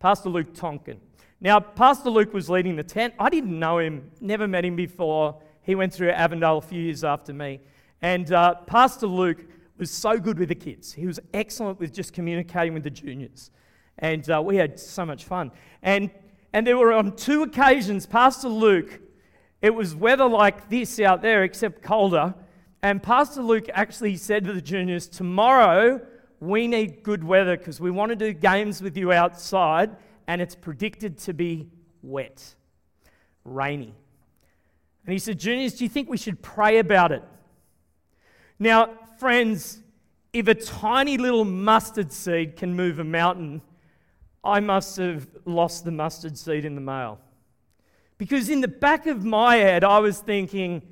Pastor 0.00 0.28
Luke 0.28 0.54
Tonkin. 0.54 1.00
Now, 1.40 1.60
Pastor 1.60 2.10
Luke 2.10 2.32
was 2.32 2.48
leading 2.48 2.76
the 2.76 2.82
tent. 2.82 3.14
I 3.18 3.28
didn't 3.28 3.58
know 3.58 3.78
him, 3.78 4.10
never 4.20 4.48
met 4.48 4.64
him 4.64 4.76
before. 4.76 5.40
He 5.62 5.74
went 5.74 5.92
through 5.92 6.10
Avondale 6.10 6.58
a 6.58 6.62
few 6.62 6.80
years 6.80 7.04
after 7.04 7.32
me. 7.32 7.60
And 8.00 8.32
uh, 8.32 8.54
Pastor 8.66 9.06
Luke 9.06 9.44
was 9.78 9.90
so 9.90 10.18
good 10.18 10.38
with 10.38 10.48
the 10.48 10.54
kids. 10.54 10.92
He 10.92 11.06
was 11.06 11.20
excellent 11.34 11.78
with 11.78 11.92
just 11.92 12.12
communicating 12.12 12.74
with 12.74 12.84
the 12.84 12.90
juniors. 12.90 13.50
And 13.98 14.28
uh, 14.30 14.42
we 14.44 14.56
had 14.56 14.80
so 14.80 15.04
much 15.04 15.24
fun. 15.24 15.52
And, 15.82 16.10
and 16.52 16.66
there 16.66 16.78
were 16.78 16.92
on 16.92 17.16
two 17.16 17.42
occasions, 17.42 18.06
Pastor 18.06 18.48
Luke 18.48 19.00
it 19.62 19.74
was 19.74 19.94
weather 19.94 20.26
like 20.28 20.68
this 20.68 21.00
out 21.00 21.22
there, 21.22 21.42
except 21.42 21.82
colder. 21.82 22.34
And 22.82 23.02
Pastor 23.02 23.42
Luke 23.42 23.68
actually 23.72 24.16
said 24.16 24.44
to 24.44 24.52
the 24.52 24.60
juniors, 24.60 25.08
Tomorrow 25.08 26.02
we 26.40 26.68
need 26.68 27.02
good 27.02 27.24
weather 27.24 27.56
because 27.56 27.80
we 27.80 27.90
want 27.90 28.10
to 28.10 28.16
do 28.16 28.32
games 28.32 28.82
with 28.82 28.96
you 28.96 29.12
outside, 29.12 29.96
and 30.26 30.40
it's 30.42 30.54
predicted 30.54 31.18
to 31.18 31.32
be 31.32 31.68
wet, 32.02 32.54
rainy. 33.44 33.94
And 35.04 35.12
he 35.12 35.18
said, 35.18 35.38
Juniors, 35.38 35.74
do 35.74 35.84
you 35.84 35.88
think 35.88 36.08
we 36.08 36.16
should 36.16 36.42
pray 36.42 36.78
about 36.78 37.12
it? 37.12 37.22
Now, 38.58 38.90
friends, 39.18 39.82
if 40.32 40.48
a 40.48 40.54
tiny 40.54 41.16
little 41.16 41.44
mustard 41.44 42.12
seed 42.12 42.56
can 42.56 42.74
move 42.74 42.98
a 42.98 43.04
mountain, 43.04 43.62
I 44.42 44.60
must 44.60 44.96
have 44.96 45.28
lost 45.44 45.84
the 45.84 45.90
mustard 45.90 46.36
seed 46.36 46.64
in 46.64 46.74
the 46.74 46.80
mail. 46.80 47.20
Because 48.18 48.48
in 48.48 48.60
the 48.60 48.68
back 48.68 49.06
of 49.06 49.24
my 49.24 49.56
head, 49.56 49.84
I 49.84 49.98
was 49.98 50.18
thinking, 50.18 50.82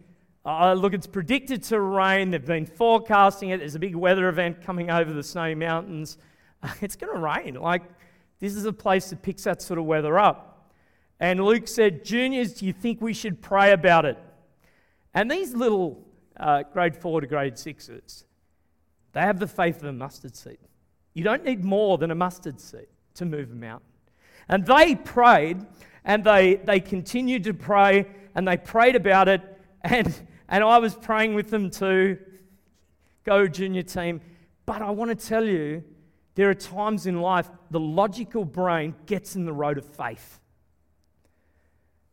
oh, 0.44 0.74
look, 0.74 0.92
it's 0.92 1.06
predicted 1.06 1.62
to 1.64 1.80
rain. 1.80 2.30
They've 2.30 2.44
been 2.44 2.66
forecasting 2.66 3.50
it. 3.50 3.58
There's 3.58 3.74
a 3.74 3.78
big 3.78 3.94
weather 3.94 4.28
event 4.28 4.62
coming 4.62 4.90
over 4.90 5.12
the 5.12 5.22
Snowy 5.22 5.54
Mountains. 5.54 6.18
It's 6.80 6.96
going 6.96 7.14
to 7.14 7.20
rain. 7.20 7.56
Like, 7.56 7.82
this 8.44 8.56
is 8.56 8.66
a 8.66 8.72
place 8.72 9.08
that 9.08 9.22
picks 9.22 9.44
that 9.44 9.62
sort 9.62 9.78
of 9.78 9.86
weather 9.86 10.18
up. 10.18 10.70
And 11.18 11.42
Luke 11.42 11.66
said, 11.66 12.04
Juniors, 12.04 12.52
do 12.52 12.66
you 12.66 12.74
think 12.74 13.00
we 13.00 13.14
should 13.14 13.40
pray 13.40 13.72
about 13.72 14.04
it? 14.04 14.18
And 15.14 15.30
these 15.30 15.54
little 15.54 16.04
uh, 16.36 16.64
grade 16.70 16.94
four 16.94 17.22
to 17.22 17.26
grade 17.26 17.56
sixes, 17.56 18.26
they 19.12 19.20
have 19.20 19.38
the 19.38 19.46
faith 19.46 19.78
of 19.78 19.84
a 19.84 19.92
mustard 19.94 20.36
seed. 20.36 20.58
You 21.14 21.24
don't 21.24 21.42
need 21.42 21.64
more 21.64 21.96
than 21.96 22.10
a 22.10 22.14
mustard 22.14 22.60
seed 22.60 22.88
to 23.14 23.24
move 23.24 23.50
a 23.50 23.54
mountain. 23.54 23.88
And 24.46 24.66
they 24.66 24.94
prayed, 24.94 25.64
and 26.04 26.22
they, 26.22 26.56
they 26.56 26.80
continued 26.80 27.44
to 27.44 27.54
pray 27.54 28.04
and 28.34 28.46
they 28.46 28.58
prayed 28.58 28.94
about 28.94 29.26
it. 29.28 29.40
And, 29.80 30.14
and 30.48 30.62
I 30.62 30.78
was 30.78 30.94
praying 30.94 31.34
with 31.34 31.48
them 31.48 31.70
too. 31.70 32.18
Go, 33.24 33.46
junior 33.46 33.82
team. 33.82 34.20
But 34.66 34.82
I 34.82 34.90
want 34.90 35.18
to 35.18 35.26
tell 35.26 35.44
you, 35.44 35.82
there 36.34 36.50
are 36.50 36.54
times 36.54 37.06
in 37.06 37.20
life 37.20 37.48
the 37.70 37.80
logical 37.80 38.44
brain 38.44 38.94
gets 39.06 39.36
in 39.36 39.44
the 39.44 39.52
road 39.52 39.78
of 39.78 39.84
faith. 39.84 40.40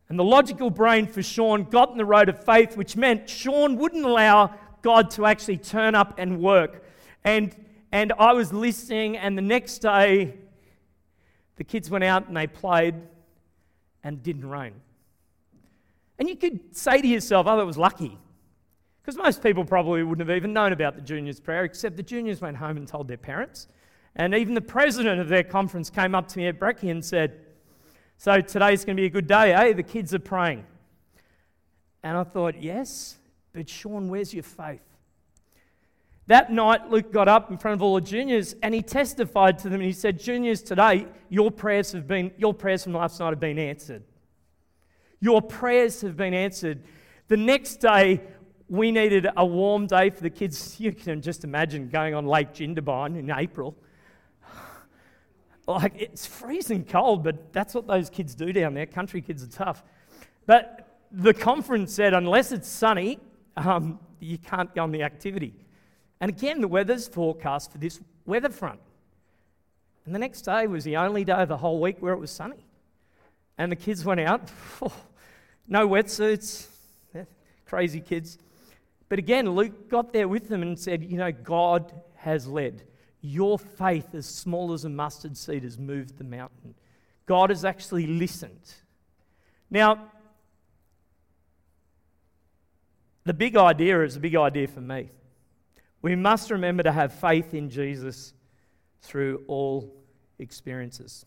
And 0.08 0.18
the 0.18 0.24
logical 0.24 0.70
brain 0.70 1.06
for 1.06 1.22
Sean 1.22 1.64
got 1.64 1.90
in 1.90 1.96
the 1.96 2.04
road 2.04 2.28
of 2.28 2.44
faith, 2.44 2.76
which 2.76 2.96
meant 2.96 3.28
Sean 3.28 3.76
wouldn't 3.76 4.04
allow 4.04 4.54
God 4.82 5.10
to 5.12 5.26
actually 5.26 5.56
turn 5.56 5.94
up 5.94 6.14
and 6.18 6.40
work. 6.40 6.84
And, 7.24 7.54
and 7.92 8.12
I 8.18 8.32
was 8.32 8.52
listening, 8.52 9.16
and 9.16 9.38
the 9.38 9.42
next 9.42 9.78
day, 9.78 10.34
the 11.56 11.64
kids 11.64 11.88
went 11.88 12.04
out 12.04 12.28
and 12.28 12.36
they 12.36 12.46
played, 12.46 12.94
and 14.04 14.22
didn't 14.22 14.48
rain. 14.48 14.74
And 16.18 16.28
you 16.28 16.36
could 16.36 16.76
say 16.76 17.00
to 17.00 17.06
yourself, 17.06 17.46
oh, 17.46 17.56
that 17.56 17.66
was 17.66 17.78
lucky. 17.78 18.18
Because 19.00 19.16
most 19.16 19.42
people 19.42 19.64
probably 19.64 20.02
wouldn't 20.02 20.28
have 20.28 20.36
even 20.36 20.52
known 20.52 20.72
about 20.72 20.94
the 20.94 21.00
juniors' 21.00 21.40
prayer, 21.40 21.64
except 21.64 21.96
the 21.96 22.02
juniors 22.02 22.40
went 22.40 22.56
home 22.56 22.76
and 22.76 22.86
told 22.86 23.08
their 23.08 23.16
parents. 23.16 23.68
And 24.14 24.34
even 24.34 24.54
the 24.54 24.60
president 24.60 25.20
of 25.20 25.28
their 25.28 25.42
conference 25.42 25.88
came 25.90 26.14
up 26.14 26.28
to 26.28 26.38
me 26.38 26.46
at 26.46 26.58
Brecky 26.58 26.90
and 26.90 27.04
said, 27.04 27.40
So 28.18 28.40
today's 28.40 28.84
going 28.84 28.96
to 28.96 29.00
be 29.00 29.06
a 29.06 29.10
good 29.10 29.26
day, 29.26 29.52
eh? 29.52 29.72
The 29.72 29.82
kids 29.82 30.14
are 30.14 30.18
praying. 30.18 30.64
And 32.02 32.16
I 32.16 32.24
thought, 32.24 32.60
Yes, 32.60 33.16
but 33.52 33.68
Sean, 33.68 34.08
where's 34.08 34.34
your 34.34 34.42
faith? 34.42 34.82
That 36.28 36.52
night, 36.52 36.88
Luke 36.88 37.12
got 37.12 37.26
up 37.26 37.50
in 37.50 37.58
front 37.58 37.74
of 37.74 37.82
all 37.82 37.96
the 37.96 38.00
juniors 38.00 38.54
and 38.62 38.74
he 38.74 38.80
testified 38.80 39.58
to 39.58 39.64
them 39.64 39.80
and 39.80 39.84
he 39.84 39.92
said, 39.92 40.20
Juniors, 40.20 40.62
today, 40.62 41.06
your 41.28 41.50
prayers, 41.50 41.92
have 41.92 42.06
been, 42.06 42.30
your 42.38 42.54
prayers 42.54 42.84
from 42.84 42.92
last 42.92 43.18
night 43.18 43.30
have 43.30 43.40
been 43.40 43.58
answered. 43.58 44.04
Your 45.20 45.42
prayers 45.42 46.00
have 46.02 46.16
been 46.16 46.34
answered. 46.34 46.82
The 47.28 47.36
next 47.36 47.76
day, 47.76 48.20
we 48.68 48.92
needed 48.92 49.28
a 49.36 49.44
warm 49.44 49.86
day 49.86 50.10
for 50.10 50.22
the 50.22 50.30
kids. 50.30 50.76
You 50.80 50.92
can 50.92 51.22
just 51.22 51.44
imagine 51.44 51.88
going 51.88 52.14
on 52.14 52.26
Lake 52.26 52.52
Jindabyne 52.52 53.18
in 53.18 53.30
April. 53.30 53.76
Like, 55.66 55.94
it's 55.96 56.26
freezing 56.26 56.84
cold, 56.84 57.22
but 57.22 57.52
that's 57.52 57.72
what 57.74 57.86
those 57.86 58.10
kids 58.10 58.34
do 58.34 58.52
down 58.52 58.74
there. 58.74 58.86
Country 58.86 59.20
kids 59.20 59.44
are 59.44 59.46
tough. 59.46 59.84
But 60.44 60.98
the 61.12 61.32
conference 61.32 61.94
said, 61.94 62.14
unless 62.14 62.50
it's 62.50 62.68
sunny, 62.68 63.20
um, 63.56 64.00
you 64.18 64.38
can't 64.38 64.74
go 64.74 64.82
on 64.82 64.90
the 64.90 65.02
activity. 65.02 65.54
And 66.20 66.30
again, 66.30 66.60
the 66.60 66.68
weather's 66.68 67.06
forecast 67.06 67.70
for 67.70 67.78
this 67.78 68.00
weather 68.26 68.48
front. 68.48 68.80
And 70.04 70.14
the 70.14 70.18
next 70.18 70.42
day 70.42 70.66
was 70.66 70.84
the 70.84 70.96
only 70.96 71.24
day 71.24 71.32
of 71.32 71.48
the 71.48 71.56
whole 71.56 71.80
week 71.80 71.98
where 72.00 72.12
it 72.12 72.18
was 72.18 72.30
sunny. 72.30 72.66
And 73.58 73.70
the 73.70 73.76
kids 73.76 74.04
went 74.04 74.20
out, 74.20 74.50
oh, 74.80 74.92
no 75.68 75.86
wetsuits, 75.86 76.66
crazy 77.66 78.00
kids. 78.00 78.38
But 79.08 79.18
again, 79.18 79.50
Luke 79.50 79.88
got 79.88 80.12
there 80.12 80.26
with 80.26 80.48
them 80.48 80.62
and 80.62 80.78
said, 80.78 81.04
You 81.04 81.18
know, 81.18 81.32
God 81.32 81.92
has 82.16 82.46
led. 82.46 82.82
Your 83.22 83.58
faith, 83.58 84.14
as 84.14 84.26
small 84.26 84.72
as 84.72 84.84
a 84.84 84.88
mustard 84.88 85.36
seed, 85.36 85.62
has 85.62 85.78
moved 85.78 86.18
the 86.18 86.24
mountain. 86.24 86.74
God 87.24 87.50
has 87.50 87.64
actually 87.64 88.06
listened. 88.06 88.74
Now, 89.70 90.10
the 93.24 93.32
big 93.32 93.56
idea 93.56 94.02
is 94.02 94.16
a 94.16 94.20
big 94.20 94.34
idea 94.34 94.66
for 94.66 94.80
me. 94.80 95.10
We 96.02 96.16
must 96.16 96.50
remember 96.50 96.82
to 96.82 96.90
have 96.90 97.14
faith 97.14 97.54
in 97.54 97.70
Jesus 97.70 98.34
through 99.02 99.44
all 99.46 99.94
experiences. 100.40 101.24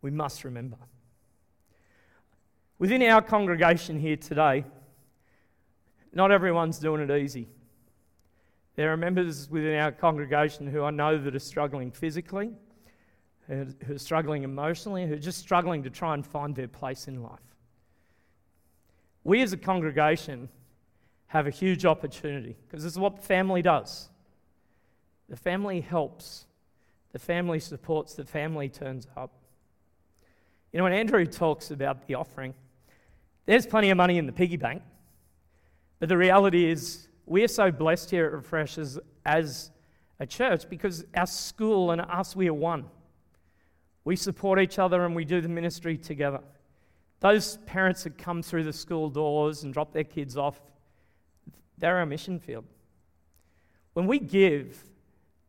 We 0.00 0.10
must 0.10 0.44
remember. 0.44 0.78
Within 2.78 3.02
our 3.02 3.20
congregation 3.20 4.00
here 4.00 4.16
today, 4.16 4.64
not 6.14 6.30
everyone's 6.30 6.78
doing 6.78 7.02
it 7.02 7.10
easy. 7.10 7.48
There 8.76 8.92
are 8.92 8.96
members 8.96 9.48
within 9.48 9.78
our 9.78 9.92
congregation 9.92 10.66
who 10.66 10.82
I 10.82 10.90
know 10.90 11.16
that 11.16 11.34
are 11.34 11.40
struggling 11.40 11.92
physically, 11.92 12.50
who 13.46 13.66
are 13.88 13.98
struggling 13.98 14.42
emotionally, 14.42 15.06
who 15.06 15.14
are 15.14 15.18
just 15.18 15.38
struggling 15.38 15.82
to 15.84 15.90
try 15.90 16.14
and 16.14 16.26
find 16.26 16.56
their 16.56 16.68
place 16.68 17.06
in 17.06 17.22
life. 17.22 17.38
We 19.22 19.42
as 19.42 19.52
a 19.52 19.56
congregation 19.56 20.48
have 21.28 21.46
a 21.46 21.50
huge 21.50 21.86
opportunity 21.86 22.56
because 22.66 22.82
this 22.82 22.92
is 22.92 22.98
what 22.98 23.22
family 23.22 23.62
does. 23.62 24.08
The 25.28 25.36
family 25.36 25.80
helps, 25.80 26.46
the 27.12 27.18
family 27.18 27.60
supports, 27.60 28.14
the 28.14 28.24
family 28.24 28.68
turns 28.68 29.06
up. 29.16 29.32
You 30.72 30.78
know, 30.78 30.84
when 30.84 30.92
Andrew 30.92 31.24
talks 31.24 31.70
about 31.70 32.06
the 32.06 32.14
offering, 32.14 32.54
there's 33.46 33.66
plenty 33.66 33.90
of 33.90 33.96
money 33.96 34.18
in 34.18 34.26
the 34.26 34.32
piggy 34.32 34.56
bank, 34.56 34.82
but 36.00 36.08
the 36.08 36.16
reality 36.16 36.68
is 36.68 37.08
we're 37.26 37.48
so 37.48 37.70
blessed 37.70 38.10
here 38.10 38.26
at 38.26 38.32
Refresh 38.32 38.78
as, 38.78 38.98
as 39.24 39.70
a 40.20 40.26
church 40.26 40.68
because 40.68 41.04
our 41.14 41.26
school 41.26 41.90
and 41.90 42.00
us, 42.00 42.36
we 42.36 42.48
are 42.48 42.54
one. 42.54 42.84
We 44.04 44.16
support 44.16 44.60
each 44.60 44.78
other 44.78 45.04
and 45.04 45.16
we 45.16 45.24
do 45.24 45.40
the 45.40 45.48
ministry 45.48 45.96
together. 45.96 46.40
Those 47.20 47.56
parents 47.64 48.04
that 48.04 48.18
come 48.18 48.42
through 48.42 48.64
the 48.64 48.72
school 48.72 49.08
doors 49.08 49.64
and 49.64 49.72
drop 49.72 49.92
their 49.92 50.04
kids 50.04 50.36
off, 50.36 50.60
they're 51.78 51.96
our 51.96 52.06
mission 52.06 52.38
field. 52.38 52.66
When 53.94 54.06
we 54.06 54.18
give, 54.18 54.84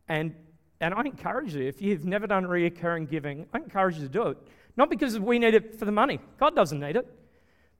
and, 0.08 0.34
and 0.80 0.94
I 0.94 1.02
encourage 1.02 1.54
you, 1.54 1.64
if 1.64 1.82
you've 1.82 2.06
never 2.06 2.26
done 2.26 2.44
reoccurring 2.44 3.10
giving, 3.10 3.46
I 3.52 3.58
encourage 3.58 3.96
you 3.96 4.02
to 4.02 4.08
do 4.08 4.22
it. 4.28 4.38
Not 4.76 4.88
because 4.88 5.18
we 5.18 5.38
need 5.38 5.54
it 5.54 5.78
for 5.78 5.84
the 5.84 5.92
money, 5.92 6.20
God 6.38 6.56
doesn't 6.56 6.80
need 6.80 6.96
it 6.96 7.06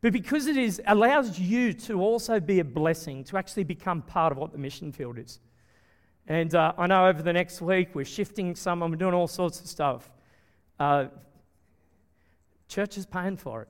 but 0.00 0.12
because 0.12 0.46
it 0.46 0.56
is, 0.56 0.80
allows 0.86 1.38
you 1.38 1.72
to 1.72 2.00
also 2.00 2.38
be 2.38 2.60
a 2.60 2.64
blessing, 2.64 3.24
to 3.24 3.36
actually 3.36 3.64
become 3.64 4.02
part 4.02 4.32
of 4.32 4.38
what 4.38 4.52
the 4.52 4.58
mission 4.58 4.92
field 4.92 5.18
is. 5.18 5.40
And 6.28 6.54
uh, 6.54 6.72
I 6.76 6.86
know 6.86 7.06
over 7.06 7.22
the 7.22 7.32
next 7.32 7.60
week 7.60 7.94
we're 7.94 8.04
shifting 8.04 8.54
some, 8.54 8.80
we're 8.80 8.96
doing 8.96 9.14
all 9.14 9.28
sorts 9.28 9.60
of 9.60 9.66
stuff. 9.66 10.10
Uh, 10.78 11.06
church 12.68 12.98
is 12.98 13.06
paying 13.06 13.36
for 13.36 13.62
it. 13.62 13.68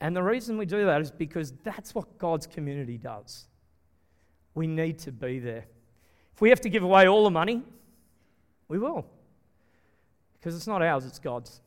And 0.00 0.16
the 0.16 0.22
reason 0.22 0.56
we 0.56 0.64
do 0.64 0.86
that 0.86 1.00
is 1.00 1.10
because 1.10 1.52
that's 1.62 1.94
what 1.94 2.18
God's 2.18 2.46
community 2.46 2.96
does. 2.96 3.46
We 4.54 4.66
need 4.66 4.98
to 5.00 5.12
be 5.12 5.38
there. 5.38 5.66
If 6.34 6.40
we 6.40 6.48
have 6.48 6.60
to 6.62 6.70
give 6.70 6.82
away 6.82 7.06
all 7.06 7.24
the 7.24 7.30
money, 7.30 7.62
we 8.68 8.78
will. 8.78 9.06
Because 10.38 10.56
it's 10.56 10.66
not 10.66 10.80
ours, 10.80 11.04
it's 11.04 11.18
God's. 11.18 11.60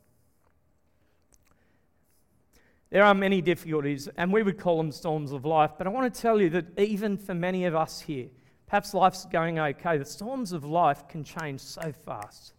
There 2.94 3.02
are 3.02 3.12
many 3.12 3.40
difficulties, 3.40 4.08
and 4.16 4.32
we 4.32 4.44
would 4.44 4.56
call 4.56 4.76
them 4.76 4.92
storms 4.92 5.32
of 5.32 5.44
life. 5.44 5.72
But 5.76 5.88
I 5.88 5.90
want 5.90 6.14
to 6.14 6.20
tell 6.20 6.40
you 6.40 6.48
that 6.50 6.78
even 6.78 7.18
for 7.18 7.34
many 7.34 7.64
of 7.64 7.74
us 7.74 8.00
here, 8.00 8.28
perhaps 8.68 8.94
life's 8.94 9.24
going 9.24 9.58
okay, 9.58 9.98
the 9.98 10.04
storms 10.04 10.52
of 10.52 10.64
life 10.64 11.08
can 11.08 11.24
change 11.24 11.60
so 11.60 11.90
fast. 11.90 12.52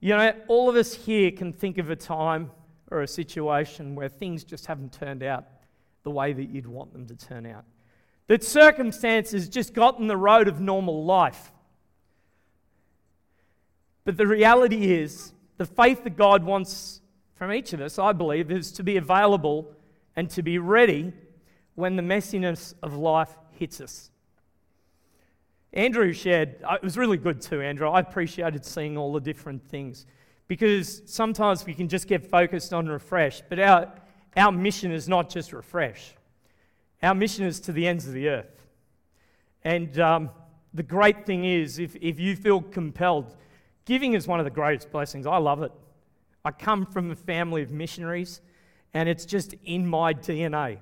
You 0.00 0.16
know, 0.16 0.32
all 0.48 0.70
of 0.70 0.76
us 0.76 0.94
here 0.94 1.30
can 1.30 1.52
think 1.52 1.76
of 1.76 1.90
a 1.90 1.96
time 1.96 2.50
or 2.90 3.02
a 3.02 3.06
situation 3.06 3.94
where 3.94 4.08
things 4.08 4.44
just 4.44 4.64
haven't 4.64 4.94
turned 4.94 5.22
out 5.22 5.44
the 6.02 6.10
way 6.10 6.32
that 6.32 6.48
you'd 6.48 6.66
want 6.66 6.94
them 6.94 7.06
to 7.08 7.16
turn 7.16 7.44
out. 7.44 7.66
That 8.28 8.42
circumstances 8.42 9.50
just 9.50 9.74
got 9.74 9.98
in 9.98 10.06
the 10.06 10.16
road 10.16 10.48
of 10.48 10.58
normal 10.58 11.04
life. 11.04 11.52
But 14.06 14.16
the 14.16 14.26
reality 14.26 14.94
is, 14.94 15.34
the 15.58 15.66
faith 15.66 16.02
that 16.04 16.16
God 16.16 16.44
wants 16.44 17.02
from 17.38 17.52
each 17.52 17.72
of 17.72 17.80
us, 17.80 18.00
I 18.00 18.12
believe, 18.12 18.50
is 18.50 18.72
to 18.72 18.82
be 18.82 18.96
available 18.96 19.72
and 20.16 20.28
to 20.30 20.42
be 20.42 20.58
ready 20.58 21.12
when 21.76 21.94
the 21.94 22.02
messiness 22.02 22.74
of 22.82 22.96
life 22.96 23.30
hits 23.52 23.80
us. 23.80 24.10
Andrew 25.72 26.12
shared, 26.12 26.56
uh, 26.64 26.74
it 26.74 26.82
was 26.82 26.98
really 26.98 27.16
good 27.16 27.40
too, 27.40 27.62
Andrew. 27.62 27.88
I 27.88 28.00
appreciated 28.00 28.64
seeing 28.64 28.98
all 28.98 29.12
the 29.12 29.20
different 29.20 29.62
things 29.68 30.04
because 30.48 31.00
sometimes 31.06 31.64
we 31.64 31.74
can 31.74 31.88
just 31.88 32.08
get 32.08 32.28
focused 32.28 32.74
on 32.74 32.88
refresh, 32.88 33.40
but 33.48 33.60
our, 33.60 33.92
our 34.36 34.50
mission 34.50 34.90
is 34.90 35.08
not 35.08 35.30
just 35.30 35.52
refresh, 35.52 36.14
our 37.04 37.14
mission 37.14 37.44
is 37.44 37.60
to 37.60 37.72
the 37.72 37.86
ends 37.86 38.08
of 38.08 38.14
the 38.14 38.28
earth. 38.28 38.66
And 39.62 39.96
um, 40.00 40.30
the 40.74 40.82
great 40.82 41.24
thing 41.24 41.44
is, 41.44 41.78
if, 41.78 41.94
if 42.00 42.18
you 42.18 42.34
feel 42.34 42.62
compelled, 42.62 43.36
giving 43.84 44.14
is 44.14 44.26
one 44.26 44.40
of 44.40 44.44
the 44.44 44.50
greatest 44.50 44.90
blessings. 44.90 45.24
I 45.24 45.36
love 45.36 45.62
it. 45.62 45.70
I 46.48 46.50
come 46.50 46.86
from 46.86 47.10
a 47.10 47.14
family 47.14 47.60
of 47.60 47.70
missionaries, 47.70 48.40
and 48.94 49.06
it's 49.06 49.26
just 49.26 49.54
in 49.66 49.86
my 49.86 50.14
DNA. 50.14 50.78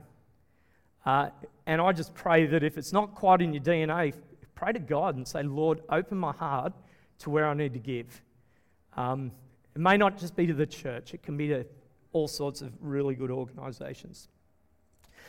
Uh, 1.04 1.30
and 1.66 1.80
I 1.80 1.90
just 1.90 2.14
pray 2.14 2.46
that 2.46 2.62
if 2.62 2.78
it's 2.78 2.92
not 2.92 3.16
quite 3.16 3.42
in 3.42 3.52
your 3.52 3.64
DNA, 3.64 4.14
pray 4.54 4.72
to 4.72 4.78
God 4.78 5.16
and 5.16 5.26
say, 5.26 5.42
Lord, 5.42 5.80
open 5.88 6.18
my 6.18 6.30
heart 6.30 6.72
to 7.18 7.30
where 7.30 7.48
I 7.48 7.54
need 7.54 7.72
to 7.72 7.80
give. 7.80 8.22
Um, 8.96 9.32
it 9.74 9.80
may 9.80 9.96
not 9.96 10.18
just 10.18 10.36
be 10.36 10.46
to 10.46 10.54
the 10.54 10.66
church, 10.66 11.14
it 11.14 11.24
can 11.24 11.36
be 11.36 11.48
to 11.48 11.66
all 12.12 12.28
sorts 12.28 12.62
of 12.62 12.72
really 12.80 13.16
good 13.16 13.32
organizations. 13.32 14.28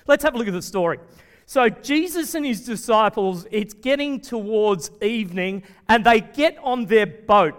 Let's 0.05 0.23
have 0.23 0.35
a 0.35 0.37
look 0.37 0.47
at 0.47 0.53
the 0.53 0.61
story. 0.61 0.99
So, 1.47 1.67
Jesus 1.67 2.35
and 2.35 2.45
his 2.45 2.63
disciples, 2.63 3.47
it's 3.49 3.73
getting 3.73 4.21
towards 4.21 4.91
evening, 5.01 5.63
and 5.89 6.05
they 6.05 6.21
get 6.21 6.59
on 6.61 6.85
their 6.85 7.07
boat. 7.07 7.55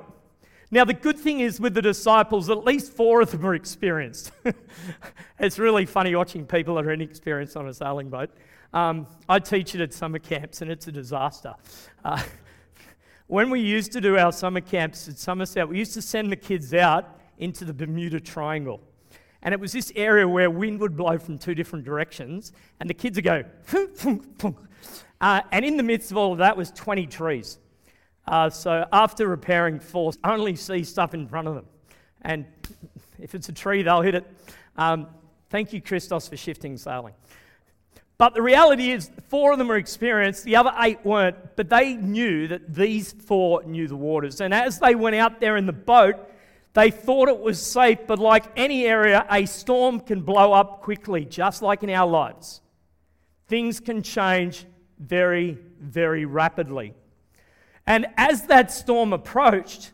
Now, 0.71 0.85
the 0.85 0.93
good 0.93 1.19
thing 1.19 1.41
is 1.41 1.61
with 1.61 1.73
the 1.73 1.81
disciples, 1.81 2.51
at 2.51 2.63
least 2.63 2.93
four 2.93 3.23
of 3.23 3.31
them 3.31 3.47
are 3.47 3.55
experienced. 3.55 4.33
it's 5.39 5.59
really 5.59 5.87
funny 5.87 6.15
watching 6.15 6.45
people 6.45 6.75
that 6.75 6.85
are 6.85 6.93
inexperienced 6.93 7.57
on 7.57 7.67
a 7.69 7.73
sailing 7.73 8.11
boat. 8.11 8.31
Um, 8.75 9.07
I 9.31 9.39
teach 9.39 9.75
it 9.75 9.81
at 9.81 9.95
summer 9.95 10.19
camps, 10.19 10.61
and 10.61 10.71
it's 10.71 10.87
a 10.87 10.93
disaster. 10.93 11.55
Uh, 12.05 12.23
when 13.29 13.49
we 13.49 13.61
used 13.61 13.93
to 13.93 14.01
do 14.03 14.19
our 14.19 14.31
summer 14.31 14.61
camps 14.61 15.09
at 15.09 15.19
Somerset, 15.19 15.67
we 15.67 15.79
used 15.79 15.95
to 15.95 16.03
send 16.03 16.31
the 16.31 16.37
kids 16.37 16.75
out 16.75 17.19
into 17.39 17.65
the 17.65 17.73
Bermuda 17.73 18.21
Triangle. 18.21 18.83
And 19.41 19.55
it 19.55 19.61
was 19.61 19.73
this 19.73 19.91
area 19.97 20.29
where 20.29 20.51
wind 20.51 20.81
would 20.81 20.99
blow 20.99 21.17
from 21.17 21.39
two 21.39 21.55
different 21.55 21.87
directions, 21.87 22.53
and 22.81 22.91
the 22.91 22.95
kids 22.95 23.17
would 23.17 23.25
go, 23.25 23.45
uh, 25.23 25.41
and 25.51 25.65
in 25.65 25.79
the 25.79 25.83
midst 25.83 26.11
of 26.11 26.19
all 26.19 26.33
of 26.33 26.39
that 26.39 26.59
was 26.59 26.71
20 26.73 27.07
trees. 27.07 27.59
Uh, 28.29 28.51
so 28.51 28.87
after 28.93 29.27
repairing 29.27 29.81
force, 29.81 30.19
only 30.23 30.55
see 30.55 30.85
stuff 30.85 31.15
in 31.15 31.27
front 31.27 31.49
of 31.49 31.55
them. 31.55 31.65
And 32.23 32.45
if 33.19 33.35
it's 33.35 33.49
a 33.49 33.53
tree, 33.53 33.83
they'll 33.83 34.03
hit 34.03 34.15
it. 34.15 34.27
Um, 34.77 35.07
thank 35.49 35.73
you, 35.73 35.81
Christos, 35.81 36.29
for 36.29 36.37
shifting 36.37 36.77
sailing. 36.77 37.15
But 38.19 38.35
the 38.35 38.43
reality 38.43 38.91
is, 38.91 39.11
four 39.29 39.53
of 39.53 39.59
them 39.59 39.69
were 39.69 39.77
experienced, 39.77 40.45
the 40.45 40.57
other 40.57 40.73
eight 40.81 40.99
weren't, 41.07 41.37
but 41.57 41.71
they 41.71 41.95
knew 41.95 42.49
that 42.49 42.75
these 42.75 43.13
four 43.13 43.63
knew 43.65 43.89
the 43.89 43.97
waters. 43.97 44.41
And 44.43 44.53
as 44.53 44.79
they 44.79 44.95
went 44.95 45.17
out 45.17 45.41
there 45.41 45.57
in 45.57 45.65
the 45.65 45.73
boat, 45.73 46.17
they 46.75 46.91
thought 46.91 47.29
it 47.29 47.39
was 47.39 47.59
safe, 47.61 48.01
but 48.07 48.19
like 48.19 48.45
any 48.57 48.85
area, 48.85 49.25
a 49.31 49.47
storm 49.47 50.01
can 50.01 50.21
blow 50.21 50.53
up 50.53 50.83
quickly, 50.83 51.25
just 51.25 51.63
like 51.63 51.83
in 51.83 51.91
our 51.91 52.07
lives. 52.07 52.61
Things 53.47 53.81
can 53.81 54.03
change 54.03 54.67
very, 54.99 55.57
very 55.81 56.25
rapidly. 56.27 56.93
And 57.89 58.07
as 58.19 58.43
that 58.49 58.71
storm 58.71 59.15
approached, 59.15 59.93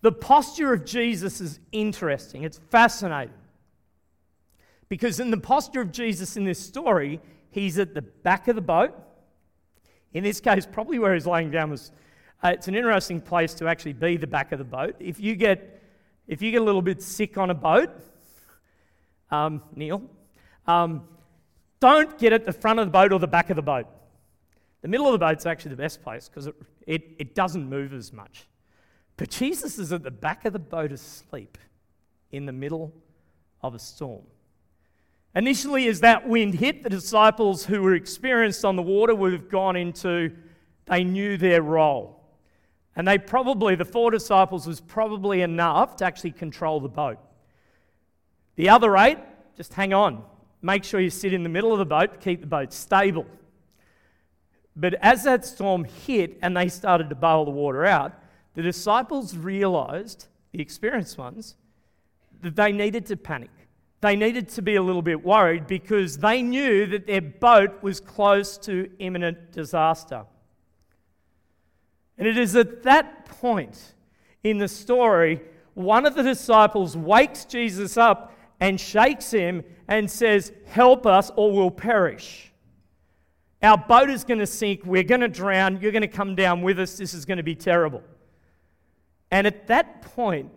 the 0.00 0.12
posture 0.12 0.72
of 0.72 0.84
Jesus 0.84 1.40
is 1.40 1.58
interesting. 1.72 2.44
It's 2.44 2.60
fascinating. 2.70 3.34
Because 4.88 5.18
in 5.18 5.32
the 5.32 5.38
posture 5.38 5.80
of 5.80 5.90
Jesus 5.90 6.36
in 6.36 6.44
this 6.44 6.60
story, 6.60 7.20
he's 7.50 7.80
at 7.80 7.94
the 7.94 8.02
back 8.02 8.46
of 8.46 8.54
the 8.54 8.62
boat. 8.62 8.94
In 10.12 10.22
this 10.22 10.38
case, 10.38 10.64
probably 10.64 11.00
where 11.00 11.14
he's 11.14 11.26
laying 11.26 11.50
down 11.50 11.68
was 11.68 11.90
uh, 12.44 12.50
it's 12.50 12.68
an 12.68 12.76
interesting 12.76 13.20
place 13.20 13.54
to 13.54 13.66
actually 13.66 13.94
be 13.94 14.16
the 14.16 14.28
back 14.28 14.52
of 14.52 14.60
the 14.60 14.64
boat. 14.64 14.94
If 15.00 15.18
you 15.18 15.34
get, 15.34 15.82
if 16.28 16.40
you 16.42 16.52
get 16.52 16.62
a 16.62 16.64
little 16.64 16.82
bit 16.82 17.02
sick 17.02 17.38
on 17.38 17.50
a 17.50 17.54
boat, 17.54 17.90
um, 19.32 19.62
Neil, 19.74 20.00
um, 20.68 21.08
don't 21.80 22.16
get 22.20 22.32
at 22.32 22.44
the 22.44 22.52
front 22.52 22.78
of 22.78 22.86
the 22.86 22.92
boat 22.92 23.12
or 23.12 23.18
the 23.18 23.26
back 23.26 23.50
of 23.50 23.56
the 23.56 23.62
boat. 23.62 23.88
The 24.82 24.88
middle 24.88 25.06
of 25.06 25.12
the 25.12 25.18
boat's 25.18 25.46
actually 25.46 25.70
the 25.70 25.76
best 25.76 26.02
place 26.02 26.28
because 26.28 26.46
it, 26.46 26.54
it, 26.86 27.02
it 27.18 27.34
doesn't 27.34 27.68
move 27.68 27.92
as 27.94 28.12
much. 28.12 28.46
But 29.16 29.30
Jesus 29.30 29.78
is 29.78 29.92
at 29.92 30.02
the 30.02 30.10
back 30.10 30.44
of 30.44 30.52
the 30.52 30.58
boat 30.58 30.92
asleep 30.92 31.56
in 32.32 32.46
the 32.46 32.52
middle 32.52 32.92
of 33.62 33.74
a 33.74 33.78
storm. 33.78 34.24
Initially, 35.34 35.86
as 35.88 36.00
that 36.00 36.28
wind 36.28 36.54
hit, 36.54 36.82
the 36.82 36.90
disciples 36.90 37.64
who 37.64 37.80
were 37.82 37.94
experienced 37.94 38.64
on 38.64 38.76
the 38.76 38.82
water 38.82 39.14
would 39.14 39.32
have 39.32 39.48
gone 39.48 39.76
into, 39.76 40.32
they 40.86 41.04
knew 41.04 41.36
their 41.36 41.62
role. 41.62 42.18
And 42.96 43.08
they 43.08 43.16
probably, 43.16 43.74
the 43.74 43.84
four 43.84 44.10
disciples, 44.10 44.66
was 44.66 44.80
probably 44.80 45.40
enough 45.40 45.96
to 45.96 46.04
actually 46.04 46.32
control 46.32 46.80
the 46.80 46.88
boat. 46.88 47.18
The 48.56 48.68
other 48.68 48.96
eight, 48.98 49.18
just 49.56 49.72
hang 49.72 49.94
on. 49.94 50.24
make 50.60 50.84
sure 50.84 51.00
you 51.00 51.10
sit 51.10 51.32
in 51.32 51.42
the 51.42 51.48
middle 51.48 51.72
of 51.72 51.78
the 51.78 51.86
boat, 51.86 52.20
keep 52.20 52.40
the 52.40 52.46
boat 52.46 52.72
stable. 52.72 53.26
But 54.74 54.94
as 54.94 55.24
that 55.24 55.44
storm 55.44 55.84
hit 55.84 56.38
and 56.42 56.56
they 56.56 56.68
started 56.68 57.08
to 57.10 57.14
bail 57.14 57.44
the 57.44 57.50
water 57.50 57.84
out, 57.84 58.12
the 58.54 58.62
disciples 58.62 59.36
realized, 59.36 60.26
the 60.52 60.60
experienced 60.60 61.18
ones, 61.18 61.56
that 62.42 62.56
they 62.56 62.72
needed 62.72 63.06
to 63.06 63.16
panic. 63.16 63.50
They 64.00 64.16
needed 64.16 64.48
to 64.50 64.62
be 64.62 64.74
a 64.74 64.82
little 64.82 65.02
bit 65.02 65.24
worried 65.24 65.66
because 65.66 66.18
they 66.18 66.42
knew 66.42 66.86
that 66.86 67.06
their 67.06 67.20
boat 67.20 67.82
was 67.82 68.00
close 68.00 68.58
to 68.58 68.90
imminent 68.98 69.52
disaster. 69.52 70.24
And 72.18 72.26
it 72.26 72.36
is 72.36 72.56
at 72.56 72.82
that 72.82 73.26
point 73.26 73.94
in 74.42 74.58
the 74.58 74.68
story, 74.68 75.40
one 75.74 76.04
of 76.04 76.14
the 76.14 76.22
disciples 76.22 76.96
wakes 76.96 77.44
Jesus 77.44 77.96
up 77.96 78.36
and 78.60 78.80
shakes 78.80 79.30
him 79.30 79.62
and 79.88 80.10
says, 80.10 80.52
Help 80.66 81.06
us 81.06 81.30
or 81.36 81.52
we'll 81.52 81.70
perish. 81.70 82.51
Our 83.62 83.78
boat 83.78 84.10
is 84.10 84.24
going 84.24 84.40
to 84.40 84.46
sink. 84.46 84.84
We're 84.84 85.04
going 85.04 85.20
to 85.20 85.28
drown. 85.28 85.80
You're 85.80 85.92
going 85.92 86.02
to 86.02 86.08
come 86.08 86.34
down 86.34 86.62
with 86.62 86.80
us. 86.80 86.96
This 86.96 87.14
is 87.14 87.24
going 87.24 87.36
to 87.36 87.44
be 87.44 87.54
terrible. 87.54 88.02
And 89.30 89.46
at 89.46 89.68
that 89.68 90.02
point, 90.02 90.50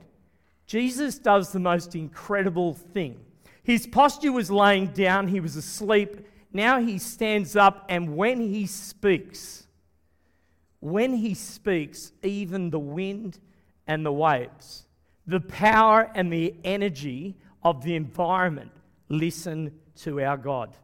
Jesus 0.66 1.20
does 1.20 1.52
the 1.52 1.60
most 1.60 1.96
incredible 1.96 2.74
thing. 2.74 3.20
His 3.64 3.88
posture 3.88 4.32
was 4.32 4.52
laying 4.52 4.88
down, 4.88 5.28
he 5.28 5.40
was 5.40 5.56
asleep. 5.56 6.28
Now 6.54 6.80
he 6.80 7.00
stands 7.00 7.56
up, 7.56 7.86
and 7.90 8.16
when 8.16 8.40
he 8.40 8.66
speaks, 8.66 9.68
when 10.80 11.16
he 11.16 11.34
speaks, 11.34 12.12
even 12.24 12.70
the 12.70 12.80
wind 12.80 13.40
and 13.88 14.06
the 14.06 14.12
waves, 14.12 14.86
the 15.28 15.42
power 15.42 16.12
and 16.16 16.32
the 16.32 16.56
energy 16.64 17.36
of 17.64 17.84
the 17.84 17.96
environment 17.96 18.72
listen 19.10 19.72
to 19.98 20.22
our 20.22 20.38
God. 20.38 20.76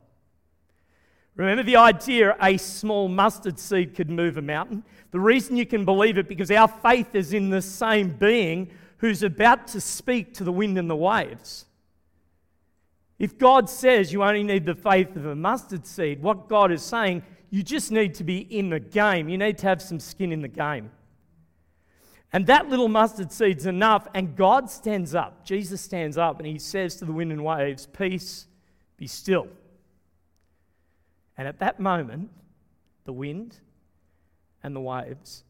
Remember 1.35 1.63
the 1.63 1.77
idea 1.77 2.35
a 2.41 2.57
small 2.57 3.07
mustard 3.07 3.57
seed 3.57 3.95
could 3.95 4.09
move 4.09 4.37
a 4.37 4.41
mountain? 4.41 4.83
The 5.11 5.19
reason 5.19 5.57
you 5.57 5.65
can 5.65 5.85
believe 5.85 6.17
it 6.17 6.27
because 6.27 6.51
our 6.51 6.67
faith 6.67 7.15
is 7.15 7.33
in 7.33 7.49
the 7.49 7.61
same 7.61 8.09
being 8.09 8.71
who's 8.97 9.23
about 9.23 9.67
to 9.67 9.81
speak 9.81 10.33
to 10.35 10.43
the 10.43 10.51
wind 10.51 10.77
and 10.77 10.89
the 10.89 10.95
waves. 10.95 11.65
If 13.17 13.37
God 13.37 13.69
says 13.69 14.11
you 14.11 14.23
only 14.23 14.43
need 14.43 14.65
the 14.65 14.75
faith 14.75 15.15
of 15.15 15.25
a 15.25 15.35
mustard 15.35 15.85
seed, 15.85 16.21
what 16.21 16.49
God 16.49 16.71
is 16.71 16.81
saying, 16.81 17.23
you 17.49 17.63
just 17.63 17.91
need 17.91 18.15
to 18.15 18.23
be 18.23 18.39
in 18.39 18.69
the 18.69 18.79
game. 18.79 19.29
You 19.29 19.37
need 19.37 19.57
to 19.59 19.67
have 19.67 19.81
some 19.81 19.99
skin 19.99 20.31
in 20.31 20.41
the 20.41 20.47
game. 20.47 20.91
And 22.33 22.47
that 22.47 22.69
little 22.69 22.87
mustard 22.87 23.31
seed's 23.31 23.65
enough, 23.65 24.07
and 24.13 24.35
God 24.35 24.69
stands 24.69 25.13
up. 25.13 25.45
Jesus 25.45 25.81
stands 25.81 26.17
up 26.17 26.39
and 26.39 26.47
he 26.47 26.57
says 26.57 26.95
to 26.95 27.05
the 27.05 27.11
wind 27.11 27.31
and 27.31 27.43
waves, 27.43 27.85
Peace, 27.85 28.47
be 28.97 29.05
still. 29.05 29.47
And 31.41 31.47
at 31.47 31.57
that 31.57 31.79
moment, 31.79 32.29
the 33.05 33.13
wind 33.13 33.57
and 34.61 34.75
the 34.75 34.79
waves, 34.79 35.43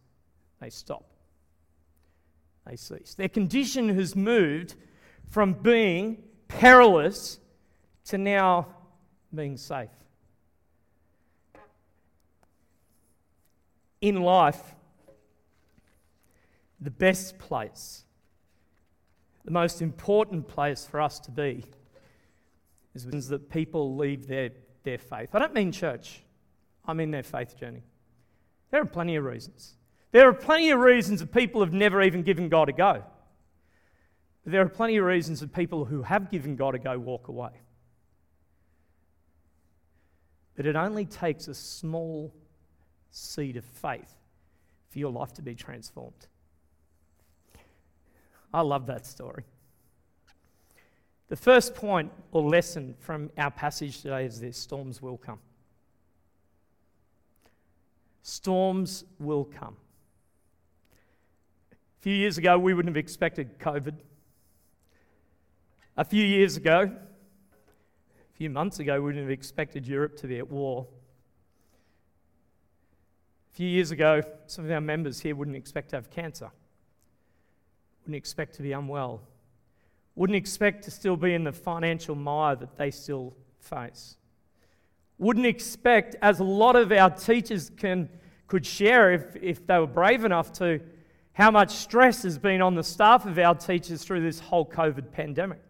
they 0.62 0.70
stop. 0.70 1.04
They 2.66 2.78
cease. 2.78 3.14
Their 3.14 3.28
condition 3.28 3.90
has 3.96 4.16
moved 4.16 4.76
from 5.30 5.52
being 5.52 6.24
perilous 6.48 7.40
to 8.06 8.18
now 8.18 8.68
being 9.36 9.58
safe. 9.58 9.90
In 14.00 14.22
life, 14.22 14.62
the 16.80 16.90
best 16.90 17.38
place, 17.38 18.06
the 19.44 19.52
most 19.52 19.82
important 19.82 20.48
place 20.48 20.88
for 20.90 21.02
us 21.02 21.20
to 21.20 21.32
be 21.32 21.66
is 22.96 23.28
that 23.28 23.50
people 23.50 23.98
leave 23.98 24.28
their 24.28 24.52
their 24.84 24.98
faith. 24.98 25.30
I 25.34 25.40
don't 25.40 25.54
mean 25.54 25.72
church, 25.72 26.24
I 26.86 26.94
mean 26.94 27.12
their 27.12 27.24
faith 27.24 27.60
journey. 27.60 27.84
There 28.72 28.82
are 28.82 28.86
plenty 28.86 29.16
of 29.16 29.24
reasons. 29.24 29.76
There 30.12 30.28
are 30.28 30.34
plenty 30.34 30.72
of 30.72 30.80
reasons 30.80 31.20
that 31.20 31.34
people 31.34 31.62
have 31.62 31.74
never 31.74 32.02
even 32.02 32.24
given 32.24 32.50
God 32.50 32.70
a 32.70 32.74
go. 32.74 33.04
But 34.44 34.52
there 34.52 34.62
are 34.62 34.70
plenty 34.70 34.98
of 34.98 35.06
reasons 35.06 35.40
that 35.42 35.54
people 35.54 35.86
who 35.86 36.02
have 36.04 36.32
given 36.32 36.56
God 36.56 36.76
a 36.76 36.80
go 36.80 36.98
walk 36.98 37.28
away. 37.28 37.52
But 40.56 40.66
it 40.66 40.76
only 40.76 41.06
takes 41.06 41.48
a 41.48 41.54
small 41.54 42.34
seed 43.12 43.58
of 43.58 43.66
faith 43.66 44.14
for 44.90 45.00
your 45.00 45.12
life 45.12 45.34
to 45.34 45.42
be 45.42 45.56
transformed. 45.56 46.28
I 48.54 48.62
love 48.62 48.88
that 48.88 49.06
story. 49.06 49.44
The 51.32 51.38
first 51.38 51.76
point 51.76 52.12
or 52.34 52.42
lesson 52.42 52.94
from 53.00 53.32
our 53.38 53.52
passage 53.52 54.02
today 54.02 54.26
is 54.26 54.42
this 54.42 54.58
storms 54.58 55.02
will 55.02 55.16
come. 55.16 55.40
Storms 58.22 59.06
will 59.18 59.46
come. 59.46 59.78
A 61.72 62.02
few 62.02 62.14
years 62.14 62.38
ago, 62.38 62.60
we 62.60 62.74
wouldn't 62.74 62.94
have 62.94 63.02
expected 63.02 63.58
COVID. 63.60 63.94
A 65.96 66.04
few 66.04 66.26
years 66.26 66.58
ago, 66.58 66.92
a 66.92 68.34
few 68.34 68.50
months 68.50 68.80
ago, 68.80 68.96
we 68.96 69.06
wouldn't 69.06 69.24
have 69.24 69.32
expected 69.32 69.88
Europe 69.88 70.18
to 70.18 70.28
be 70.28 70.38
at 70.38 70.52
war. 70.52 70.86
A 73.54 73.56
few 73.56 73.70
years 73.70 73.92
ago, 73.92 74.22
some 74.48 74.66
of 74.66 74.72
our 74.72 74.82
members 74.82 75.22
here 75.22 75.38
wouldn't 75.38 75.56
expect 75.56 75.92
to 75.92 75.96
have 75.96 76.10
cancer, 76.10 76.52
wouldn't 78.02 78.18
expect 78.18 78.54
to 78.56 78.62
be 78.62 78.74
unwell, 78.74 79.22
wouldn't 80.16 80.36
expect 80.36 80.84
to 80.84 80.92
still 80.92 81.16
be 81.16 81.34
in 81.34 81.44
the 81.44 81.52
financial 81.52 82.16
mire 82.16 82.56
that 82.56 82.78
they 82.78 82.92
still 82.92 83.34
face. 83.60 84.18
Wouldn't 85.18 85.46
expect, 85.46 86.16
as 86.22 86.40
a 86.40 86.44
lot 86.44 86.76
of 86.76 86.92
our 86.92 87.10
teachers 87.10 87.72
can, 87.78 88.10
could 88.48 88.66
share 88.66 89.14
if, 89.14 89.36
if 89.42 89.66
they 89.66 89.78
were 89.78 89.88
brave 89.88 90.26
enough 90.26 90.52
to, 90.54 90.82
how 91.34 91.52
much 91.52 91.72
stress 91.72 92.24
has 92.24 92.38
been 92.38 92.62
on 92.62 92.76
the 92.76 92.84
staff 92.84 93.26
of 93.26 93.38
our 93.38 93.56
teachers 93.56 94.04
through 94.04 94.22
this 94.22 94.40
whole 94.40 94.66
COVID 94.66 95.12
pandemic. 95.12 95.62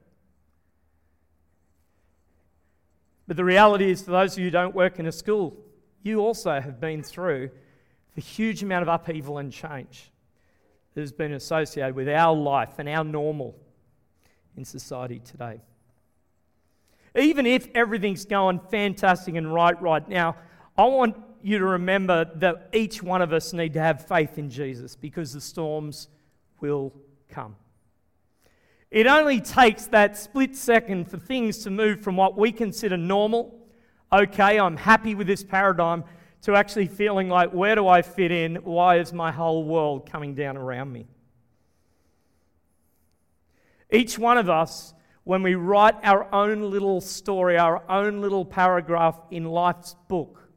But 3.28 3.38
the 3.38 3.46
reality 3.46 3.90
is, 3.90 4.02
for 4.02 4.12
those 4.12 4.34
of 4.34 4.40
you 4.40 4.46
who 4.46 4.52
don't 4.52 4.76
work 4.76 5.00
in 5.00 5.06
a 5.06 5.12
school, 5.12 5.56
you 6.04 6.20
also 6.20 6.60
have 6.60 6.80
been 6.82 7.04
through 7.04 7.52
the 8.16 8.22
huge 8.22 8.64
amount 8.64 8.82
of 8.82 8.88
upheaval 8.88 9.38
and 9.38 9.52
change 9.54 10.12
that 10.94 11.02
has 11.02 11.12
been 11.12 11.34
associated 11.34 11.96
with 11.96 12.10
our 12.10 12.36
life 12.36 12.80
and 12.80 12.90
our 12.90 13.04
normal 13.04 13.56
in 14.58 14.66
society 14.66 15.20
today. 15.20 15.60
Even 17.16 17.46
if 17.46 17.68
everything's 17.76 18.26
going 18.26 18.60
fantastic 18.70 19.36
and 19.36 19.54
right 19.54 19.80
right 19.82 20.08
now, 20.08 20.36
I 20.78 20.86
want 20.86 21.18
you 21.44 21.60
to 21.60 21.66
remember 21.66 22.26
that 22.36 22.70
each 22.74 23.04
one 23.04 23.22
of 23.22 23.34
us 23.34 23.54
need 23.54 23.74
to 23.74 23.82
have 23.82 24.08
faith 24.08 24.38
in 24.38 24.50
Jesus 24.50 24.96
because 24.96 25.34
the 25.34 25.42
storms 25.42 26.08
will 26.60 26.94
come. 27.30 27.56
It 28.90 29.08
only 29.08 29.40
takes 29.40 29.88
that 29.88 30.18
split 30.18 30.56
second 30.56 31.10
for 31.10 31.18
things 31.18 31.60
to 31.60 31.70
move 31.70 32.02
from 32.02 32.18
what 32.18 32.38
we 32.38 32.52
consider 32.52 32.98
normal, 32.98 33.58
okay, 34.12 34.60
I'm 34.60 34.76
happy 34.76 35.16
with 35.16 35.28
this 35.28 35.44
paradigm, 35.44 36.04
to 36.42 36.56
actually 36.56 36.88
feeling 36.88 37.30
like, 37.30 37.52
where 37.52 37.76
do 37.76 37.88
I 37.88 38.02
fit 38.02 38.32
in? 38.32 38.56
Why 38.58 38.98
is 38.98 39.14
my 39.14 39.32
whole 39.32 39.64
world 39.64 40.10
coming 40.10 40.36
down 40.36 40.58
around 40.58 40.92
me? 40.92 41.08
Each 43.92 44.18
one 44.18 44.38
of 44.38 44.50
us, 44.50 44.94
when 45.24 45.44
we 45.44 45.56
write 45.56 45.96
our 46.04 46.34
own 46.34 46.72
little 46.72 47.02
story, 47.02 47.58
our 47.58 47.84
own 47.90 48.22
little 48.22 48.46
paragraph 48.46 49.20
in 49.30 49.46
life's 49.46 49.96
book, 50.08 50.50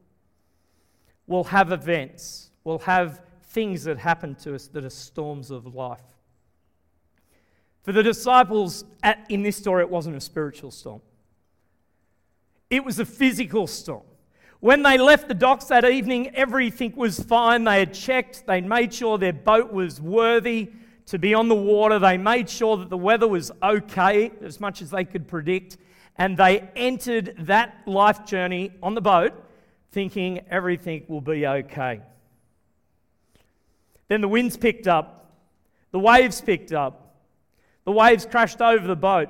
will 1.26 1.44
have 1.44 1.72
events, 1.72 2.50
will 2.62 2.78
have 2.80 3.22
things 3.48 3.84
that 3.84 3.98
happen 3.98 4.34
to 4.36 4.54
us 4.54 4.68
that 4.68 4.84
are 4.84 4.90
storms 4.90 5.50
of 5.50 5.74
life. 5.74 6.02
For 7.82 7.92
the 7.92 8.02
disciples 8.02 8.84
at, 9.02 9.26
in 9.28 9.42
this 9.42 9.56
story, 9.56 9.82
it 9.82 9.90
wasn't 9.90 10.16
a 10.16 10.20
spiritual 10.20 10.70
storm, 10.70 11.02
it 12.70 12.84
was 12.84 12.98
a 12.98 13.04
physical 13.04 13.66
storm. 13.66 14.02
When 14.60 14.82
they 14.82 14.96
left 14.96 15.28
the 15.28 15.34
docks 15.34 15.66
that 15.66 15.84
evening, 15.84 16.34
everything 16.34 16.94
was 16.96 17.20
fine. 17.20 17.64
They 17.64 17.80
had 17.80 17.92
checked, 17.92 18.46
they 18.46 18.62
made 18.62 18.94
sure 18.94 19.18
their 19.18 19.34
boat 19.34 19.70
was 19.70 20.00
worthy 20.00 20.70
to 21.06 21.18
be 21.18 21.34
on 21.34 21.48
the 21.48 21.54
water. 21.54 21.98
They 21.98 22.16
made 22.16 22.48
sure 22.48 22.76
that 22.76 22.90
the 22.90 22.98
weather 22.98 23.28
was 23.28 23.50
okay, 23.62 24.32
as 24.42 24.60
much 24.60 24.82
as 24.82 24.90
they 24.90 25.04
could 25.04 25.28
predict, 25.28 25.76
and 26.16 26.36
they 26.36 26.68
entered 26.76 27.34
that 27.40 27.82
life 27.86 28.24
journey 28.24 28.72
on 28.82 28.94
the 28.94 29.00
boat 29.00 29.32
thinking 29.94 30.40
everything 30.50 31.04
will 31.06 31.20
be 31.20 31.46
okay. 31.46 32.00
Then 34.08 34.20
the 34.20 34.28
winds 34.28 34.56
picked 34.56 34.88
up, 34.88 35.32
the 35.92 36.00
waves 36.00 36.40
picked 36.40 36.72
up, 36.72 37.14
the 37.84 37.92
waves 37.92 38.26
crashed 38.26 38.60
over 38.60 38.86
the 38.86 38.96
boat, 38.96 39.28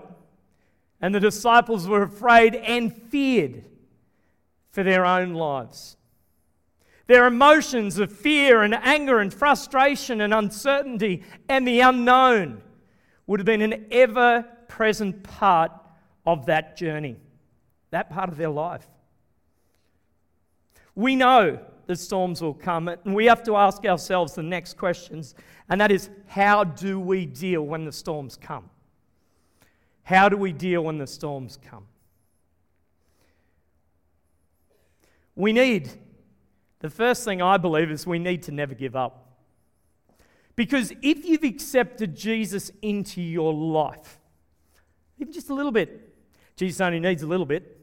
and 1.01 1.15
the 1.15 1.21
disciples 1.21 1.87
were 1.87 2.03
afraid 2.03 2.55
and 2.55 2.97
feared 2.97 3.65
for 4.71 4.83
their 4.83 5.05
own 5.05 5.35
lives. 5.35 5.99
Their 7.07 7.27
emotions 7.27 7.99
of 7.99 8.11
fear 8.11 8.63
and 8.63 8.75
anger 8.75 9.19
and 9.19 9.33
frustration 9.33 10.21
and 10.21 10.33
uncertainty 10.33 11.23
and 11.49 11.67
the 11.67 11.81
unknown 11.81 12.63
would 13.27 13.41
have 13.41 13.47
been 13.47 13.63
an 13.63 13.87
ever 13.91 14.47
present 14.69 15.23
part 15.23 15.71
of 16.27 16.47
that 16.47 16.77
journey 16.77 17.17
that 17.95 18.11
part 18.11 18.29
of 18.29 18.37
their 18.37 18.51
life. 18.51 18.89
We 20.97 21.15
know 21.15 21.61
the 21.87 21.95
storms 21.95 22.43
will 22.43 22.55
come, 22.55 22.89
and 22.89 23.15
we 23.15 23.27
have 23.27 23.45
to 23.45 23.55
ask 23.55 23.85
ourselves 23.85 24.35
the 24.35 24.43
next 24.43 24.77
questions, 24.77 25.37
and 25.69 25.81
that 25.81 25.93
is 25.93 26.11
how 26.27 26.65
do 26.65 26.99
we 26.99 27.25
deal 27.25 27.63
when 27.63 27.85
the 27.85 27.93
storms 27.93 28.37
come? 28.37 28.69
How 30.03 30.29
do 30.29 30.37
we 30.37 30.53
deal 30.53 30.83
when 30.83 30.99
the 30.99 31.07
storms 31.07 31.57
come? 31.71 31.87
We 35.37 35.53
need, 35.53 35.89
the 36.85 36.91
first 36.91 37.25
thing 37.25 37.41
I 37.41 37.57
believe 37.57 37.91
is 37.91 38.07
we 38.07 38.19
need 38.19 38.43
to 38.43 38.53
never 38.53 38.75
give 38.75 38.95
up. 38.95 39.39
Because 40.55 40.93
if 41.01 41.25
you've 41.25 41.43
accepted 41.43 42.15
Jesus 42.15 42.71
into 42.83 43.23
your 43.23 43.55
life, 43.55 44.21
even 45.19 45.33
just 45.33 45.49
a 45.49 45.55
little 45.55 45.73
bit, 45.73 46.15
Jesus 46.57 46.83
only 46.83 47.01
needs 47.01 47.23
a 47.23 47.27
little 47.27 47.47
bit, 47.47 47.81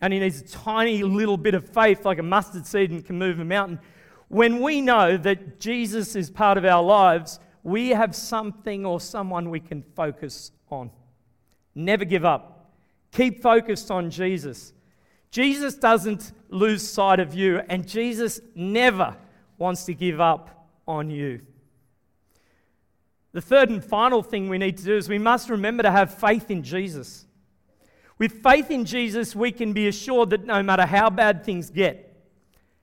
and 0.00 0.14
he 0.14 0.18
needs 0.18 0.40
a 0.40 0.48
tiny 0.48 1.02
little 1.02 1.36
bit 1.36 1.52
of 1.52 1.68
faith, 1.68 2.06
like 2.06 2.18
a 2.18 2.22
mustard 2.22 2.64
seed, 2.64 2.90
and 2.90 3.04
can 3.04 3.18
move 3.18 3.38
a 3.38 3.44
mountain. 3.44 3.78
When 4.28 4.62
we 4.62 4.80
know 4.80 5.18
that 5.18 5.60
Jesus 5.60 6.16
is 6.16 6.30
part 6.30 6.56
of 6.56 6.64
our 6.64 6.82
lives, 6.82 7.38
we 7.62 7.90
have 7.90 8.14
something 8.16 8.86
or 8.86 8.98
someone 8.98 9.50
we 9.50 9.60
can 9.60 9.82
focus 9.94 10.52
on. 10.70 10.90
Never 11.74 12.06
give 12.06 12.24
up. 12.24 12.72
Keep 13.10 13.42
focused 13.42 13.90
on 13.90 14.08
Jesus. 14.08 14.72
Jesus 15.32 15.74
doesn't 15.74 16.30
lose 16.50 16.86
sight 16.86 17.18
of 17.18 17.34
you, 17.34 17.62
and 17.70 17.88
Jesus 17.88 18.40
never 18.54 19.16
wants 19.56 19.84
to 19.86 19.94
give 19.94 20.20
up 20.20 20.68
on 20.86 21.10
you. 21.10 21.40
The 23.32 23.40
third 23.40 23.70
and 23.70 23.82
final 23.82 24.22
thing 24.22 24.50
we 24.50 24.58
need 24.58 24.76
to 24.76 24.84
do 24.84 24.94
is 24.94 25.08
we 25.08 25.18
must 25.18 25.48
remember 25.48 25.82
to 25.84 25.90
have 25.90 26.14
faith 26.14 26.50
in 26.50 26.62
Jesus. 26.62 27.26
With 28.18 28.42
faith 28.42 28.70
in 28.70 28.84
Jesus, 28.84 29.34
we 29.34 29.52
can 29.52 29.72
be 29.72 29.88
assured 29.88 30.28
that 30.30 30.44
no 30.44 30.62
matter 30.62 30.84
how 30.84 31.08
bad 31.08 31.44
things 31.44 31.70
get, 31.70 32.14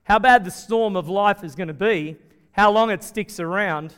how 0.02 0.18
bad 0.18 0.44
the 0.44 0.50
storm 0.50 0.96
of 0.96 1.08
life 1.08 1.44
is 1.44 1.54
going 1.54 1.68
to 1.68 1.74
be, 1.74 2.16
how 2.50 2.72
long 2.72 2.90
it 2.90 3.04
sticks 3.04 3.38
around, 3.38 3.94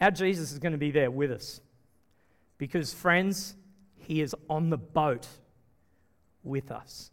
our 0.00 0.12
Jesus 0.12 0.52
is 0.52 0.60
going 0.60 0.72
to 0.72 0.78
be 0.78 0.92
there 0.92 1.10
with 1.10 1.32
us. 1.32 1.60
Because, 2.58 2.94
friends, 2.94 3.56
He 3.96 4.20
is 4.20 4.36
on 4.48 4.70
the 4.70 4.78
boat 4.78 5.26
with 6.42 6.70
us. 6.70 7.10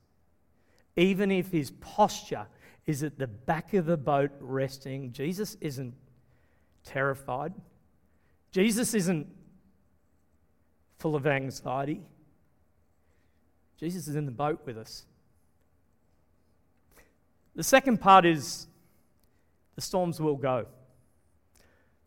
Even 0.96 1.32
if 1.32 1.52
His 1.52 1.72
posture 1.72 2.48
is 2.86 3.04
at 3.04 3.18
the 3.18 3.28
back 3.28 3.74
of 3.74 3.86
the 3.86 3.98
boat 3.98 4.32
resting, 4.40 5.12
Jesus 5.12 5.58
isn't 5.62 5.94
terrified. 6.84 7.54
Jesus 8.52 8.94
isn't 8.94 9.28
full 10.98 11.16
of 11.16 11.28
anxiety. 11.28 12.02
Jesus 13.78 14.08
is 14.08 14.16
in 14.16 14.26
the 14.26 14.32
boat 14.32 14.62
with 14.66 14.78
us. 14.78 15.06
The 17.56 17.64
second 17.64 18.00
part 18.00 18.26
is 18.26 18.68
the 19.76 19.82
storms 19.82 20.20
will 20.20 20.38
go. 20.38 20.66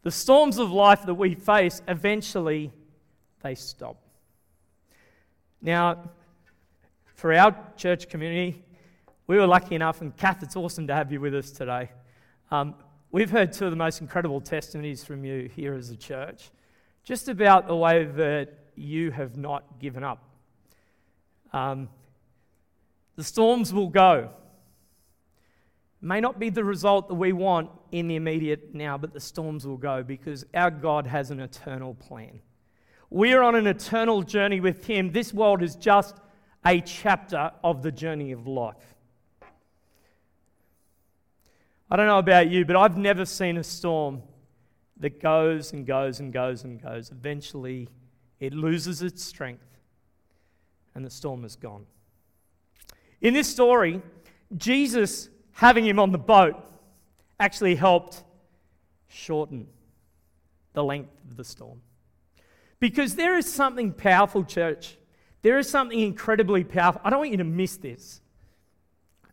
The 0.03 0.11
storms 0.11 0.59
of 0.59 0.73
life 0.73 1.05
that 1.07 1.15
we 1.15 1.35
face, 1.35 1.83
eventually, 1.87 2.73
they 3.43 3.55
stop. 3.55 3.97
Now, 5.61 6.11
for 7.21 7.35
our 7.35 7.55
church 7.77 8.09
community, 8.09 8.65
we 9.27 9.37
were 9.37 9.47
lucky 9.47 9.75
enough, 9.75 10.01
and 10.01 10.17
Kath, 10.17 10.43
it's 10.43 10.57
awesome 10.57 10.87
to 10.87 10.95
have 10.95 11.13
you 11.13 11.21
with 11.21 11.35
us 11.35 11.51
today. 11.51 11.91
Um, 12.51 12.75
we've 13.13 13.29
heard 13.29 13.53
two 13.53 13.67
of 13.67 13.73
the 13.73 13.77
most 13.77 14.01
incredible 14.01 14.41
testimonies 14.41 15.05
from 15.05 15.23
you 15.23 15.47
here 15.55 15.75
as 15.75 15.91
a 15.91 15.97
church, 15.99 16.51
just 17.05 17.29
about 17.29 17.69
the 17.69 17.77
way 17.77 18.07
that 18.07 18.55
you 18.75 19.11
have 19.11 19.37
not 19.37 19.79
given 19.79 20.03
up. 20.03 20.25
Um, 21.53 21.91
the 23.17 23.25
storms 23.25 23.75
will 23.75 23.89
go. 23.89 24.31
May 26.01 26.23
not 26.23 26.39
be 26.39 26.49
the 26.49 26.65
result 26.65 27.09
that 27.09 27.17
we 27.17 27.35
want 27.35 27.69
in 27.93 28.09
the 28.09 28.17
immediate 28.17 28.75
now, 28.75 28.97
but 28.97 29.13
the 29.13 29.21
storms 29.21 29.67
will 29.67 29.77
go 29.77 30.03
because 30.03 30.47
our 30.55 30.71
God 30.71 31.07
has 31.07 31.31
an 31.31 31.41
eternal 31.41 31.93
plan. 31.93 32.41
We 33.11 33.35
are 33.35 33.43
on 33.43 33.57
an 33.57 33.67
eternal 33.67 34.23
journey 34.23 34.61
with 34.61 34.87
Him. 34.87 35.13
This 35.13 35.35
world 35.35 35.63
is 35.63 35.77
just 35.77 36.17
a 36.65 36.81
chapter 36.81 37.53
of 37.65 37.83
the 37.83 37.93
journey 37.93 38.33
of 38.33 38.47
life. 38.47 38.95
I 41.91 41.97
don't 41.97 42.07
know 42.07 42.19
about 42.19 42.49
you, 42.49 42.65
but 42.65 42.77
I've 42.77 42.97
never 42.97 43.25
seen 43.25 43.57
a 43.57 43.65
storm 43.65 44.23
that 44.99 45.21
goes 45.21 45.73
and 45.73 45.87
goes 45.87 46.21
and 46.21 46.33
goes 46.33 46.63
and 46.63 46.81
goes. 46.81 47.11
Eventually, 47.11 47.89
it 48.39 48.53
loses 48.53 49.03
its 49.03 49.25
strength 49.25 49.65
and 50.95 51.05
the 51.05 51.11
storm 51.11 51.45
is 51.45 51.57
gone. 51.57 51.87
In 53.21 53.35
this 53.35 53.49
story, 53.49 54.03
Jesus 54.57 55.29
having 55.53 55.87
him 55.87 55.99
on 55.99 56.13
the 56.13 56.19
boat 56.19 56.57
actually 57.39 57.75
helped 57.75 58.23
shorten 59.09 59.67
the 60.73 60.85
length 60.85 61.11
of 61.29 61.37
the 61.37 61.45
storm. 61.45 61.81
Because 62.79 63.15
there 63.17 63.37
is 63.37 63.53
something 63.53 63.93
powerful, 63.93 64.45
church. 64.45 64.97
There 65.43 65.59
is 65.59 65.69
something 65.69 65.99
incredibly 65.99 66.65
powerful. 66.65 67.01
I 67.05 67.11
don't 67.11 67.21
want 67.21 67.31
you 67.31 67.39
to 67.39 67.45
miss 67.45 67.77
this. 67.77 68.21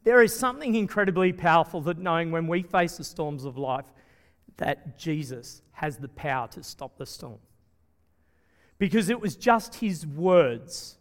There 0.04 0.22
is 0.22 0.34
something 0.34 0.76
incredibly 0.76 1.34
powerful 1.34 1.82
that 1.82 1.98
knowing 1.98 2.32
when 2.32 2.48
we 2.48 2.64
face 2.64 2.98
the 2.98 3.04
storms 3.04 3.44
of 3.44 3.58
life, 3.58 3.86
that 4.58 4.98
Jesus 4.98 5.62
has 5.74 5.98
the 5.98 6.08
power 6.08 6.48
to 6.50 6.64
stop 6.64 6.98
the 6.98 7.06
storm. 7.06 7.40
Because 8.80 9.10
it 9.10 9.20
was 9.20 9.36
just 9.36 9.76
his 9.76 10.06
words 10.06 10.98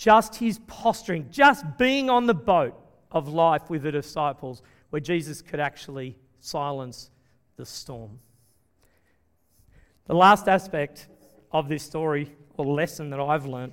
just 0.00 0.36
his 0.36 0.58
posturing, 0.60 1.28
just 1.30 1.62
being 1.76 2.08
on 2.08 2.24
the 2.24 2.32
boat 2.32 2.74
of 3.12 3.28
life 3.28 3.68
with 3.68 3.82
the 3.82 3.92
disciples, 3.92 4.62
where 4.88 4.98
Jesus 4.98 5.42
could 5.42 5.60
actually 5.60 6.16
silence 6.40 7.10
the 7.58 7.66
storm. 7.66 8.18
The 10.06 10.14
last 10.14 10.48
aspect 10.48 11.06
of 11.52 11.68
this 11.68 11.82
story, 11.82 12.34
or 12.60 12.74
lesson 12.74 13.10
that 13.10 13.20
I've 13.20 13.46
learned, 13.46 13.72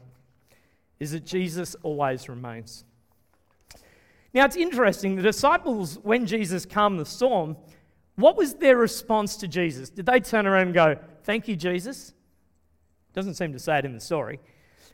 is 1.00 1.12
that 1.12 1.26
Jesus 1.26 1.76
always 1.84 2.28
remains. 2.28 2.84
Now, 4.34 4.46
it's 4.46 4.56
interesting, 4.56 5.16
the 5.16 5.22
disciples, 5.22 6.00
when 6.04 6.26
Jesus 6.26 6.66
calmed 6.66 7.00
the 7.00 7.06
storm, 7.06 7.58
what 8.16 8.36
was 8.36 8.56
their 8.56 8.78
response 8.78 9.38
to 9.38 9.48
Jesus? 9.48 9.90
Did 9.90 10.06
they 10.06 10.20
turn 10.20 10.48
around 10.48 10.68
and 10.68 10.74
go, 10.74 10.98
Thank 11.24 11.48
you, 11.48 11.56
Jesus? 11.56 12.14
Doesn't 13.14 13.34
seem 13.34 13.52
to 13.54 13.60
say 13.60 13.80
it 13.80 13.86
in 13.86 13.94
the 13.94 14.00
story. 14.00 14.40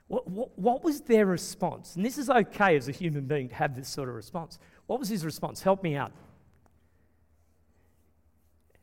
What, 0.08 0.30
what, 0.30 0.58
what, 0.58 0.84
was 0.84 1.02
their 1.02 1.26
response? 1.26 1.96
And 1.96 2.06
this 2.06 2.18
is 2.18 2.30
okay 2.30 2.76
as 2.76 2.88
a 2.88 2.92
human 2.92 3.26
being 3.26 3.50
to 3.50 3.56
have 3.56 3.76
this 3.76 3.88
sort 3.88 4.10
of 4.10 4.16
response. 4.16 4.60
What 4.88 5.00
was 5.00 5.10
his 5.10 5.26
response? 5.26 5.62
Help 5.62 5.84
me 5.84 5.96
out. 5.96 6.12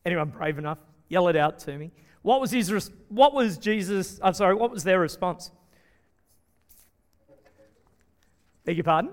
Anyone 0.05 0.29
brave 0.29 0.59
enough? 0.59 0.79
Yell 1.09 1.29
it 1.29 1.37
out 1.37 1.59
to 1.61 1.77
me. 1.77 1.91
What 2.23 2.41
was 2.41 2.51
his? 2.51 2.73
Res- 2.73 2.91
what 3.09 3.33
was 3.33 3.57
Jesus? 3.59 4.21
I'm 4.23 4.35
sorry. 4.35 4.55
What 4.55 4.71
was 4.71 4.85
their 4.85 5.01
response? 5.01 5.51
Beg 8.65 8.77
your 8.77 8.85
pardon? 8.85 9.13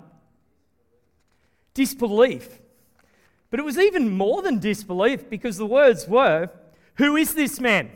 Disbelief. 1.74 2.60
But 3.50 3.60
it 3.60 3.64
was 3.64 3.78
even 3.78 4.12
more 4.12 4.42
than 4.42 4.60
disbelief 4.60 5.30
because 5.30 5.58
the 5.58 5.66
words 5.66 6.08
were, 6.08 6.50
"Who 6.96 7.16
is 7.16 7.34
this 7.34 7.60
man? 7.62 7.92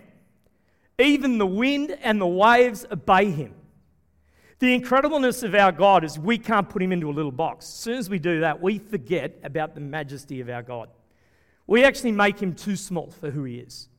Even 0.98 1.40
the 1.40 1.46
wind 1.46 1.98
and 2.02 2.22
the 2.22 2.28
waves 2.28 2.86
obey 2.90 3.32
him." 3.32 3.56
The 4.60 4.80
incredibleness 4.80 5.44
of 5.44 5.56
our 5.56 5.72
God 5.72 6.04
is 6.04 6.20
we 6.20 6.38
can't 6.38 6.70
put 6.70 6.84
him 6.84 6.92
into 6.92 7.10
a 7.10 7.12
little 7.12 7.32
box. 7.32 7.66
As 7.66 7.74
soon 7.74 7.98
as 7.98 8.10
we 8.10 8.20
do 8.20 8.42
that, 8.42 8.62
we 8.62 8.78
forget 8.78 9.40
about 9.44 9.74
the 9.74 9.82
majesty 9.82 10.40
of 10.40 10.50
our 10.50 10.62
God. 10.62 10.90
We 11.66 11.84
actually 11.84 12.12
make 12.12 12.40
him 12.40 12.54
too 12.54 12.76
small 12.76 13.10
for 13.10 13.32
who 13.32 13.44
he 13.44 13.58
is. 13.58 13.90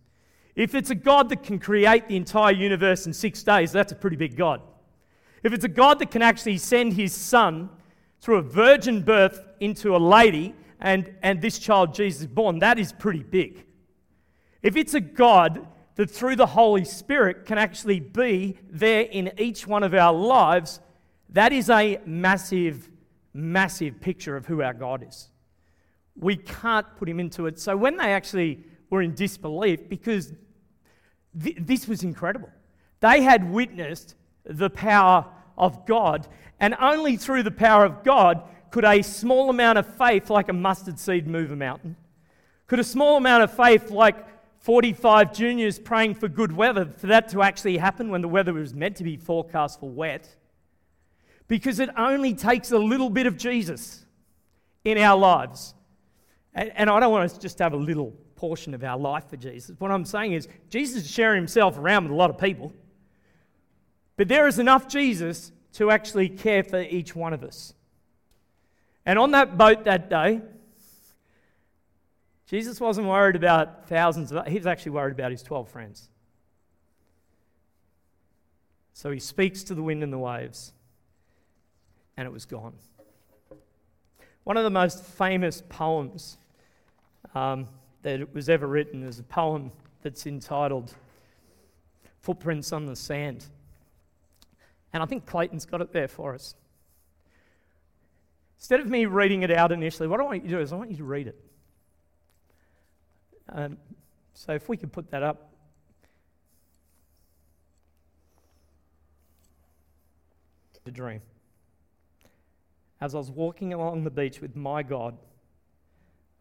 If 0.54 0.74
it's 0.74 0.90
a 0.90 0.94
God 0.94 1.28
that 1.30 1.42
can 1.42 1.58
create 1.58 2.08
the 2.08 2.16
entire 2.16 2.52
universe 2.52 3.06
in 3.06 3.12
six 3.12 3.42
days, 3.42 3.72
that's 3.72 3.92
a 3.92 3.96
pretty 3.96 4.16
big 4.16 4.36
God. 4.36 4.60
If 5.42 5.52
it's 5.52 5.64
a 5.64 5.68
God 5.68 5.98
that 5.98 6.10
can 6.10 6.22
actually 6.22 6.58
send 6.58 6.92
his 6.92 7.12
son 7.12 7.70
through 8.20 8.36
a 8.36 8.42
virgin 8.42 9.02
birth 9.02 9.40
into 9.60 9.96
a 9.96 9.98
lady 9.98 10.54
and, 10.78 11.12
and 11.22 11.40
this 11.40 11.58
child 11.58 11.94
Jesus 11.94 12.26
born, 12.26 12.58
that 12.60 12.78
is 12.78 12.92
pretty 12.92 13.22
big. 13.22 13.64
If 14.62 14.76
it's 14.76 14.94
a 14.94 15.00
God 15.00 15.66
that 15.96 16.10
through 16.10 16.36
the 16.36 16.46
Holy 16.46 16.84
Spirit 16.84 17.44
can 17.44 17.58
actually 17.58 18.00
be 18.00 18.58
there 18.70 19.02
in 19.02 19.32
each 19.38 19.66
one 19.66 19.82
of 19.82 19.94
our 19.94 20.12
lives, 20.12 20.80
that 21.30 21.52
is 21.52 21.70
a 21.70 21.98
massive, 22.04 22.90
massive 23.32 24.00
picture 24.00 24.36
of 24.36 24.46
who 24.46 24.62
our 24.62 24.74
God 24.74 25.04
is. 25.06 25.30
We 26.14 26.36
can't 26.36 26.86
put 26.96 27.08
him 27.08 27.18
into 27.18 27.46
it. 27.46 27.58
So 27.58 27.76
when 27.76 27.96
they 27.96 28.12
actually 28.12 28.64
were 28.92 29.00
in 29.00 29.14
disbelief, 29.14 29.88
because 29.88 30.34
th- 31.42 31.56
this 31.58 31.88
was 31.88 32.04
incredible, 32.04 32.50
they 33.00 33.22
had 33.22 33.50
witnessed 33.50 34.14
the 34.44 34.68
power 34.68 35.26
of 35.56 35.86
God, 35.86 36.28
and 36.60 36.76
only 36.78 37.16
through 37.16 37.42
the 37.42 37.50
power 37.50 37.86
of 37.86 38.04
God 38.04 38.42
could 38.70 38.84
a 38.84 39.00
small 39.00 39.48
amount 39.48 39.78
of 39.78 39.86
faith, 39.96 40.28
like 40.28 40.50
a 40.50 40.52
mustard 40.52 40.98
seed, 40.98 41.26
move 41.26 41.50
a 41.50 41.56
mountain. 41.56 41.96
Could 42.66 42.80
a 42.80 42.84
small 42.84 43.16
amount 43.16 43.42
of 43.42 43.56
faith, 43.56 43.90
like 43.90 44.26
45 44.58 45.32
juniors 45.32 45.78
praying 45.78 46.16
for 46.16 46.28
good 46.28 46.52
weather, 46.52 46.84
for 46.84 47.06
that 47.06 47.28
to 47.30 47.42
actually 47.42 47.78
happen 47.78 48.10
when 48.10 48.20
the 48.20 48.28
weather 48.28 48.52
was 48.52 48.74
meant 48.74 48.96
to 48.96 49.04
be 49.04 49.16
forecast 49.16 49.80
for 49.80 49.88
wet. 49.88 50.36
Because 51.48 51.80
it 51.80 51.88
only 51.96 52.34
takes 52.34 52.72
a 52.72 52.78
little 52.78 53.08
bit 53.08 53.26
of 53.26 53.38
Jesus 53.38 54.04
in 54.84 54.98
our 54.98 55.18
lives. 55.18 55.74
And, 56.52 56.70
and 56.74 56.90
I 56.90 57.00
don't 57.00 57.10
want 57.10 57.24
us 57.24 57.38
just 57.38 57.56
to 57.58 57.64
have 57.64 57.72
a 57.72 57.78
little 57.78 58.14
portion 58.42 58.74
of 58.74 58.82
our 58.82 58.98
life 58.98 59.30
for 59.30 59.36
Jesus. 59.36 59.76
What 59.78 59.92
I'm 59.92 60.04
saying 60.04 60.32
is, 60.32 60.48
Jesus 60.68 61.04
is 61.04 61.10
sharing 61.12 61.36
himself 61.36 61.78
around 61.78 62.02
with 62.02 62.12
a 62.12 62.16
lot 62.16 62.28
of 62.28 62.38
people. 62.38 62.72
But 64.16 64.26
there 64.26 64.48
is 64.48 64.58
enough 64.58 64.88
Jesus 64.88 65.52
to 65.74 65.92
actually 65.92 66.28
care 66.28 66.64
for 66.64 66.80
each 66.80 67.14
one 67.14 67.32
of 67.34 67.44
us. 67.44 67.72
And 69.06 69.16
on 69.16 69.30
that 69.30 69.56
boat 69.56 69.84
that 69.84 70.10
day, 70.10 70.40
Jesus 72.48 72.80
wasn't 72.80 73.06
worried 73.06 73.36
about 73.36 73.88
thousands 73.88 74.32
of, 74.32 74.44
he 74.48 74.56
was 74.56 74.66
actually 74.66 74.90
worried 74.90 75.12
about 75.12 75.30
his 75.30 75.44
12 75.44 75.68
friends. 75.68 76.08
So 78.92 79.12
he 79.12 79.20
speaks 79.20 79.62
to 79.64 79.74
the 79.76 79.84
wind 79.84 80.02
and 80.02 80.12
the 80.12 80.18
waves, 80.18 80.72
and 82.16 82.26
it 82.26 82.32
was 82.32 82.44
gone. 82.44 82.74
One 84.42 84.56
of 84.56 84.64
the 84.64 84.70
most 84.70 85.04
famous 85.04 85.62
poems 85.68 86.38
um, 87.36 87.68
that 88.02 88.20
it 88.20 88.34
was 88.34 88.48
ever 88.48 88.66
written 88.66 89.02
is 89.02 89.18
a 89.18 89.22
poem 89.22 89.72
that's 90.02 90.26
entitled 90.26 90.94
Footprints 92.20 92.72
on 92.72 92.86
the 92.86 92.96
Sand. 92.96 93.46
And 94.92 95.02
I 95.02 95.06
think 95.06 95.26
Clayton's 95.26 95.64
got 95.64 95.80
it 95.80 95.92
there 95.92 96.08
for 96.08 96.34
us. 96.34 96.54
Instead 98.58 98.80
of 98.80 98.88
me 98.88 99.06
reading 99.06 99.42
it 99.42 99.50
out 99.50 99.72
initially, 99.72 100.08
what 100.08 100.20
I 100.20 100.22
want 100.22 100.44
you 100.44 100.50
to 100.50 100.56
do 100.56 100.60
is 100.60 100.72
I 100.72 100.76
want 100.76 100.90
you 100.90 100.96
to 100.98 101.04
read 101.04 101.26
it. 101.28 101.44
Um, 103.48 103.76
so 104.34 104.52
if 104.52 104.68
we 104.68 104.76
could 104.76 104.92
put 104.92 105.10
that 105.10 105.22
up. 105.22 105.48
The 110.84 110.90
dream. 110.90 111.20
As 113.00 113.14
I 113.14 113.18
was 113.18 113.30
walking 113.30 113.72
along 113.72 114.02
the 114.02 114.10
beach 114.10 114.40
with 114.40 114.56
my 114.56 114.82
God, 114.82 115.16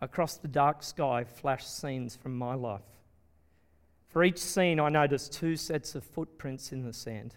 across 0.02 0.38
the 0.38 0.48
dark 0.48 0.82
sky 0.82 1.24
flashed 1.24 1.78
scenes 1.78 2.16
from 2.16 2.38
my 2.38 2.56
life. 2.56 2.82
For 4.10 4.24
each 4.24 4.40
scene, 4.40 4.80
I 4.80 4.90
noticed 4.90 5.32
two 5.32 5.56
sets 5.56 5.96
of 5.96 6.04
footprints 6.04 6.72
in 6.72 6.84
the 6.84 6.94
sand 6.94 7.36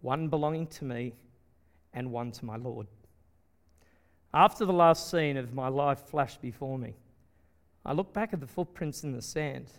one 0.00 0.28
belonging 0.28 0.68
to 0.68 0.84
me 0.84 1.14
and 1.92 2.12
one 2.12 2.30
to 2.30 2.44
my 2.44 2.56
Lord. 2.56 2.86
After 4.32 4.64
the 4.64 4.72
last 4.72 5.10
scene 5.10 5.36
of 5.36 5.54
my 5.54 5.68
life 5.68 6.00
flashed 6.00 6.40
before 6.40 6.78
me, 6.78 6.94
I 7.84 7.92
looked 7.92 8.12
back 8.12 8.32
at 8.32 8.40
the 8.40 8.46
footprints 8.46 9.02
in 9.02 9.12
the 9.12 9.22
sand 9.22 9.72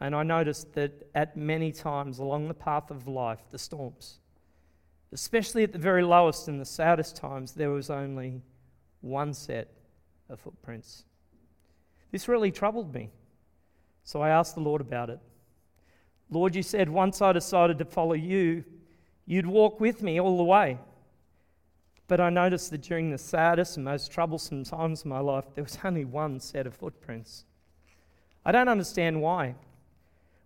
and 0.00 0.14
I 0.14 0.22
noticed 0.22 0.74
that 0.74 1.08
at 1.14 1.36
many 1.36 1.72
times 1.72 2.18
along 2.18 2.48
the 2.48 2.54
path 2.54 2.90
of 2.90 3.08
life, 3.08 3.40
the 3.50 3.58
storms, 3.58 4.18
especially 5.12 5.62
at 5.62 5.72
the 5.72 5.78
very 5.78 6.02
lowest 6.02 6.48
and 6.48 6.60
the 6.60 6.66
saddest 6.66 7.16
times, 7.16 7.52
there 7.52 7.70
was 7.70 7.88
only 7.88 8.42
one 9.00 9.32
set 9.32 9.75
of 10.28 10.40
footprints. 10.40 11.04
This 12.10 12.28
really 12.28 12.50
troubled 12.50 12.94
me. 12.94 13.10
So 14.04 14.22
I 14.22 14.30
asked 14.30 14.54
the 14.54 14.60
Lord 14.60 14.80
about 14.80 15.10
it. 15.10 15.18
Lord, 16.30 16.54
you 16.54 16.62
said 16.62 16.88
once 16.88 17.20
I 17.22 17.32
decided 17.32 17.78
to 17.78 17.84
follow 17.84 18.14
you, 18.14 18.64
you'd 19.26 19.46
walk 19.46 19.80
with 19.80 20.02
me 20.02 20.20
all 20.20 20.36
the 20.36 20.44
way. 20.44 20.78
But 22.08 22.20
I 22.20 22.30
noticed 22.30 22.70
that 22.70 22.82
during 22.82 23.10
the 23.10 23.18
saddest 23.18 23.76
and 23.76 23.84
most 23.84 24.12
troublesome 24.12 24.64
times 24.64 25.00
of 25.00 25.06
my 25.06 25.18
life, 25.18 25.44
there 25.54 25.64
was 25.64 25.78
only 25.84 26.04
one 26.04 26.38
set 26.38 26.66
of 26.66 26.74
footprints. 26.74 27.44
I 28.44 28.52
don't 28.52 28.68
understand 28.68 29.20
why. 29.20 29.56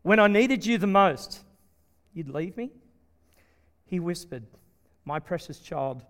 When 0.02 0.18
I 0.18 0.26
needed 0.26 0.64
you 0.64 0.78
the 0.78 0.86
most, 0.86 1.40
you'd 2.14 2.30
leave 2.30 2.56
me? 2.56 2.70
He 3.84 4.00
whispered, 4.00 4.44
My 5.04 5.18
precious 5.18 5.58
child, 5.58 6.02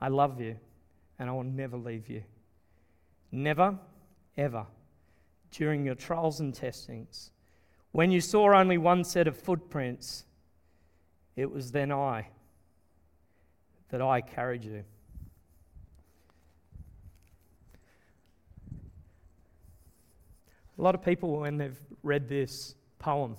I 0.00 0.08
love 0.08 0.40
you 0.40 0.56
and 1.18 1.28
I 1.28 1.32
will 1.32 1.44
never 1.44 1.76
leave 1.76 2.08
you. 2.08 2.22
Never, 3.36 3.78
ever, 4.38 4.64
during 5.50 5.84
your 5.84 5.94
trials 5.94 6.40
and 6.40 6.54
testings, 6.54 7.32
when 7.92 8.10
you 8.10 8.18
saw 8.18 8.58
only 8.58 8.78
one 8.78 9.04
set 9.04 9.28
of 9.28 9.36
footprints, 9.36 10.24
it 11.36 11.50
was 11.50 11.70
then 11.70 11.92
I 11.92 12.28
that 13.90 14.00
I 14.00 14.22
carried 14.22 14.64
you. 14.64 14.82
A 20.78 20.82
lot 20.82 20.94
of 20.94 21.02
people, 21.02 21.38
when 21.38 21.58
they've 21.58 21.78
read 22.02 22.30
this 22.30 22.74
poem, 22.98 23.36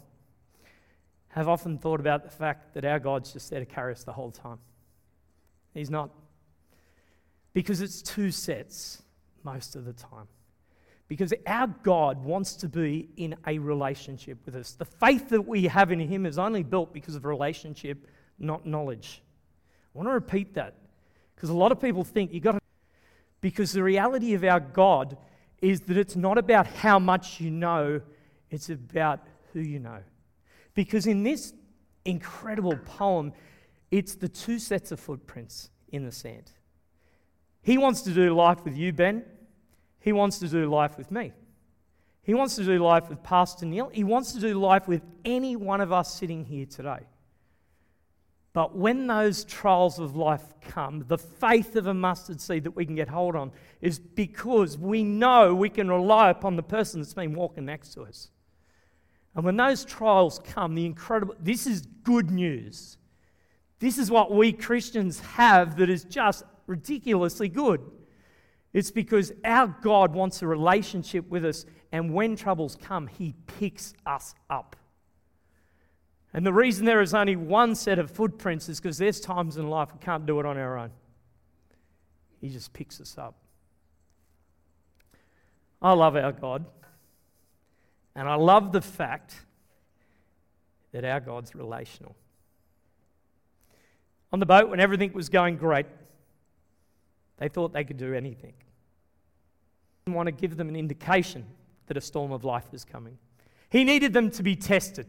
have 1.30 1.48
often 1.48 1.80
thought 1.80 2.00
about 2.00 2.24
the 2.24 2.30
fact 2.30 2.76
that 2.76 2.86
our 2.86 3.00
God's 3.00 3.34
just 3.34 3.50
there 3.50 3.62
to 3.62 3.66
carry 3.66 3.94
us 3.94 4.04
the 4.04 4.14
whole 4.14 4.30
time. 4.30 4.60
He's 5.74 5.90
not. 5.90 6.12
Because 7.52 7.82
it's 7.82 8.04
two 8.04 8.30
sets 8.30 9.02
most 9.48 9.78
of 9.78 9.86
the 9.86 9.94
time. 9.94 10.28
Because 11.08 11.34
our 11.46 11.68
God 11.84 12.22
wants 12.22 12.54
to 12.58 12.68
be 12.68 13.08
in 13.16 13.34
a 13.48 13.58
relationship 13.60 14.40
with 14.46 14.56
us. 14.56 14.74
The 14.74 14.84
faith 14.86 15.30
that 15.30 15.42
we 15.42 15.64
have 15.64 15.90
in 15.92 16.00
Him 16.00 16.26
is 16.26 16.38
only 16.38 16.64
built 16.64 16.94
because 16.94 17.16
of 17.16 17.24
relationship, 17.24 18.08
not 18.38 18.66
knowledge. 18.66 19.24
I 19.96 19.98
want 19.98 20.10
to 20.10 20.14
repeat 20.14 20.54
that 20.56 20.76
because 21.34 21.50
a 21.50 21.54
lot 21.54 21.72
of 21.72 21.80
people 21.80 22.04
think 22.04 22.34
you've 22.34 22.44
got 22.44 22.54
to. 22.54 22.60
Because 23.40 23.72
the 23.72 23.84
reality 23.84 24.34
of 24.34 24.44
our 24.44 24.60
God 24.60 25.16
is 25.62 25.82
that 25.82 25.96
it's 25.96 26.16
not 26.16 26.38
about 26.38 26.68
how 26.68 27.00
much 27.00 27.40
you 27.40 27.52
know, 27.52 28.02
it's 28.50 28.70
about 28.70 29.22
who 29.54 29.62
you 29.62 29.80
know. 29.80 30.00
Because 30.74 31.08
in 31.08 31.24
this 31.24 31.54
incredible 32.04 32.76
poem, 32.86 33.32
it's 33.92 34.16
the 34.16 34.28
two 34.28 34.60
sets 34.60 34.92
of 34.92 35.00
footprints 35.00 35.70
in 35.90 36.04
the 36.04 36.12
sand. 36.12 36.52
He 37.62 37.78
wants 37.78 38.02
to 38.04 38.14
do 38.14 38.34
life 38.34 38.64
with 38.66 38.76
you, 38.76 38.92
Ben. 38.92 39.24
He 40.00 40.12
wants 40.12 40.40
to 40.40 40.48
do 40.48 40.70
life 40.70 40.98
with 40.98 41.12
me. 41.12 41.34
He 42.24 42.34
wants 42.34 42.56
to 42.58 42.64
do 42.66 42.78
life 42.84 43.10
with 43.10 43.24
Pastor 43.24 43.66
Neil. 43.66 43.90
He 43.94 44.04
wants 44.04 44.34
to 44.34 44.40
do 44.40 44.60
life 44.60 44.88
with 44.88 45.02
any 45.24 45.56
one 45.56 45.80
of 45.80 45.92
us 45.92 46.14
sitting 46.14 46.44
here 46.44 46.66
today. 46.66 47.00
But 48.58 48.76
when 48.76 49.08
those 49.08 49.46
trials 49.46 50.00
of 50.00 50.16
life 50.16 50.42
come, 50.62 51.06
the 51.08 51.18
faith 51.18 51.76
of 51.76 51.88
a 51.88 51.94
mustard 51.94 52.42
seed 52.42 52.64
that 52.64 52.76
we 52.76 52.86
can 52.86 52.96
get 52.96 53.08
hold 53.08 53.36
on 53.36 53.52
is 53.82 54.00
because 54.00 54.78
we 54.78 55.04
know 55.04 55.54
we 55.54 55.70
can 55.70 55.88
rely 55.90 56.32
upon 56.32 56.56
the 56.56 56.64
person 56.64 57.00
that's 57.00 57.14
been 57.14 57.36
walking 57.36 57.66
next 57.66 57.94
to 57.94 58.02
us. 58.02 58.30
And 59.36 59.46
when 59.46 59.58
those 59.58 59.86
trials 59.86 60.40
come, 60.40 60.74
the 60.74 60.88
incredible, 60.88 61.36
this 61.40 61.68
is 61.68 61.82
good 62.04 62.32
news. 62.32 62.98
This 63.80 64.00
is 64.00 64.10
what 64.10 64.32
we 64.32 64.52
Christians 64.52 65.20
have 65.20 65.78
that 65.78 65.90
is 65.90 66.04
just 66.04 66.44
ridiculously 66.66 67.50
good. 67.50 67.80
It's 68.78 68.92
because 68.92 69.32
our 69.44 69.76
God 69.82 70.14
wants 70.14 70.44
a 70.44 70.48
relationship 70.48 71.28
with 71.30 71.44
us, 71.44 71.66
and 71.92 72.14
when 72.14 72.36
troubles 72.36 72.78
come, 72.80 73.08
He 73.08 73.34
picks 73.58 73.96
us 74.06 74.36
up. 74.52 74.76
And 76.32 76.46
the 76.46 76.54
reason 76.54 76.86
there 76.86 77.02
is 77.02 77.16
only 77.16 77.36
one 77.36 77.74
set 77.74 77.98
of 77.98 78.12
footprints 78.12 78.70
is 78.70 78.80
because 78.80 79.00
there's 79.00 79.20
times 79.20 79.58
in 79.58 79.68
life 79.68 79.90
we 79.94 79.98
can't 79.98 80.28
do 80.28 80.40
it 80.40 80.46
on 80.46 80.60
our 80.60 80.78
own. 80.78 80.92
He 82.40 82.50
just 82.50 82.72
picks 82.72 83.02
us 83.02 83.18
up. 83.18 83.34
I 85.82 85.94
love 85.94 86.16
our 86.16 86.32
God. 86.32 86.64
And 88.16 88.30
I 88.30 88.36
love 88.36 88.74
the 88.74 88.82
fact 88.82 89.44
that 90.92 91.04
our 91.04 91.20
God's 91.20 91.56
relational. 91.56 92.16
On 94.32 94.40
the 94.40 94.46
boat, 94.46 94.70
when 94.70 94.80
everything 94.80 95.14
was 95.14 95.30
going 95.30 95.58
great, 95.58 95.88
they 97.38 97.50
thought 97.50 97.74
they 97.74 97.84
could 97.84 97.98
do 97.98 98.14
anything. 98.14 98.54
Want 100.08 100.28
to 100.28 100.32
give 100.32 100.58
them 100.58 100.70
an 100.70 100.76
indication 100.76 101.46
that 101.88 101.98
a 101.98 102.02
storm 102.02 102.32
of 102.32 102.44
life 102.44 102.72
was 102.72 102.86
coming. 102.86 103.18
He 103.70 103.84
needed 103.84 104.14
them 104.14 104.32
to 104.32 104.44
be 104.44 104.56
tested. 104.56 105.08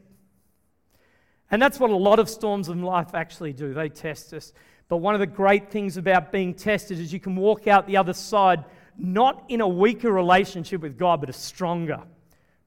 And 1.51 1.63
that's 1.63 1.81
what 1.81 1.91
a 1.91 1.97
lot 1.97 2.19
of 2.19 2.29
storms 2.29 2.69
in 2.69 2.83
life 2.83 3.15
actually 3.15 3.53
do. 3.53 3.73
They 3.73 3.89
test 3.89 4.35
us. 4.35 4.53
But 4.89 4.99
one 4.99 5.15
of 5.15 5.21
the 5.21 5.27
great 5.27 5.71
things 5.71 5.97
about 5.97 6.33
being 6.33 6.55
tested 6.55 6.99
is 6.99 7.13
you 7.13 7.21
can 7.21 7.37
walk 7.37 7.67
out 7.67 7.87
the 7.87 7.97
other 7.97 8.13
side 8.13 8.65
not 8.99 9.45
in 9.49 9.61
a 9.61 9.69
weaker 9.69 10.11
relationship 10.11 10.81
with 10.81 10.99
God, 10.99 11.21
but 11.21 11.31
a 11.31 11.35
stronger 11.35 12.03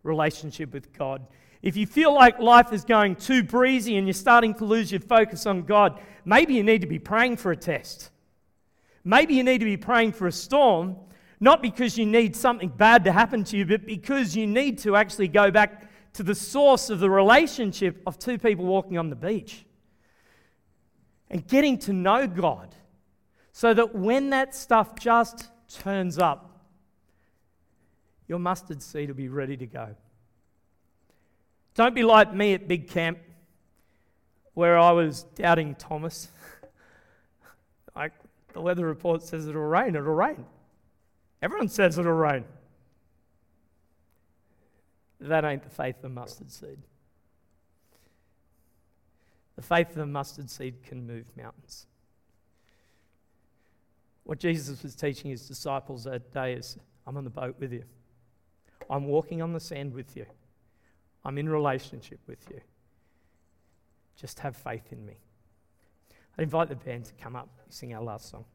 relationship 0.04 0.74
with 0.74 0.94
God. 0.94 1.28
If 1.62 1.76
you 1.76 1.86
feel 1.86 2.14
like 2.14 2.40
life 2.40 2.74
is 2.74 2.86
going 2.86 3.18
too 3.18 3.44
breezy 3.44 3.98
and 3.98 4.08
you're 4.08 4.14
starting 4.14 4.54
to 4.56 4.66
lose 4.66 4.92
your 4.92 5.02
focus 5.02 5.46
on 5.46 5.64
God, 5.64 6.00
maybe 6.26 6.54
you 6.54 6.64
need 6.64 6.82
to 6.82 6.88
be 6.88 7.00
praying 7.00 7.38
for 7.38 7.52
a 7.52 7.58
test. 7.58 8.10
Maybe 9.04 9.36
you 9.36 9.44
need 9.44 9.60
to 9.60 9.66
be 9.66 9.78
praying 9.78 10.14
for 10.14 10.28
a 10.28 10.32
storm, 10.32 10.96
not 11.42 11.64
because 11.64 11.98
you 11.98 12.06
need 12.06 12.36
something 12.36 12.70
bad 12.70 13.04
to 13.04 13.12
happen 13.12 13.44
to 13.46 13.58
you, 13.58 13.66
but 13.66 13.86
because 13.86 14.36
you 14.36 14.46
need 14.46 14.78
to 14.78 14.96
actually 14.96 15.28
go 15.28 15.50
back 15.50 15.90
to 16.14 16.22
the 16.24 16.36
source 16.36 16.92
of 16.92 17.00
the 17.00 17.10
relationship 17.10 18.00
of 18.06 18.20
two 18.20 18.38
people 18.38 18.64
walking 18.64 18.98
on 19.00 19.10
the 19.10 19.16
beach 19.16 19.66
and 21.32 21.46
getting 21.48 21.80
to 21.80 21.94
know 21.94 22.28
God 22.28 22.76
so 23.52 23.74
that 23.74 23.96
when 23.96 24.30
that 24.30 24.54
stuff 24.54 25.00
just 25.00 25.50
turns 25.68 26.20
up, 26.20 26.64
your 28.28 28.38
mustard 28.38 28.84
seed 28.84 29.10
will 29.10 29.16
be 29.16 29.28
ready 29.28 29.58
to 29.58 29.66
go. 29.66 29.96
Don't 31.74 31.96
be 31.96 32.04
like 32.04 32.34
me 32.36 32.54
at 32.54 32.68
Big 32.68 32.88
Camp, 32.88 33.18
where 34.54 34.78
I 34.78 34.92
was 34.92 35.24
doubting 35.36 35.74
Thomas. 35.74 36.28
like 37.96 38.14
the 38.54 38.62
weather 38.62 38.86
report 38.86 39.24
says 39.24 39.48
it'll 39.48 39.62
rain, 39.62 39.96
it'll 39.96 40.14
rain. 40.14 40.46
Everyone 41.42 41.70
says 41.70 41.98
it'll 41.98 42.12
rain. 42.14 42.46
That 45.20 45.46
ain't 45.46 45.64
the 45.64 45.70
faith 45.70 45.98
of 46.00 46.06
a 46.06 46.10
mustard 46.10 46.52
seed. 46.52 46.80
The 49.56 49.62
faith 49.62 49.90
of 49.90 49.96
the 49.96 50.06
mustard 50.06 50.50
seed 50.50 50.84
can 50.84 51.06
move 51.06 51.26
mountains. 51.38 51.86
What 54.24 54.40
Jesus 54.40 54.82
was 54.82 54.96
teaching 54.96 55.32
his 55.32 55.48
disciples 55.48 56.04
that 56.06 56.32
day 56.34 56.54
is 56.54 56.78
I'm 57.06 57.18
on 57.18 57.24
the 57.24 57.30
boat 57.30 57.56
with 57.60 57.74
you. 57.74 57.84
I'm 58.90 59.06
walking 59.06 59.42
on 59.42 59.54
the 59.54 59.60
sand 59.60 59.94
with 59.94 60.16
you. 60.16 60.26
I'm 61.24 61.38
in 61.38 61.48
relationship 61.50 62.20
with 62.28 62.44
you. 62.50 62.62
Just 64.16 64.40
have 64.40 64.56
faith 64.56 64.92
in 64.92 65.06
me. 65.06 65.18
I 66.38 66.44
invite 66.44 66.70
the 66.70 66.76
band 66.76 67.06
to 67.06 67.14
come 67.14 67.36
up, 67.36 67.50
sing 67.70 67.94
our 67.94 68.04
last 68.04 68.30
song. 68.30 68.46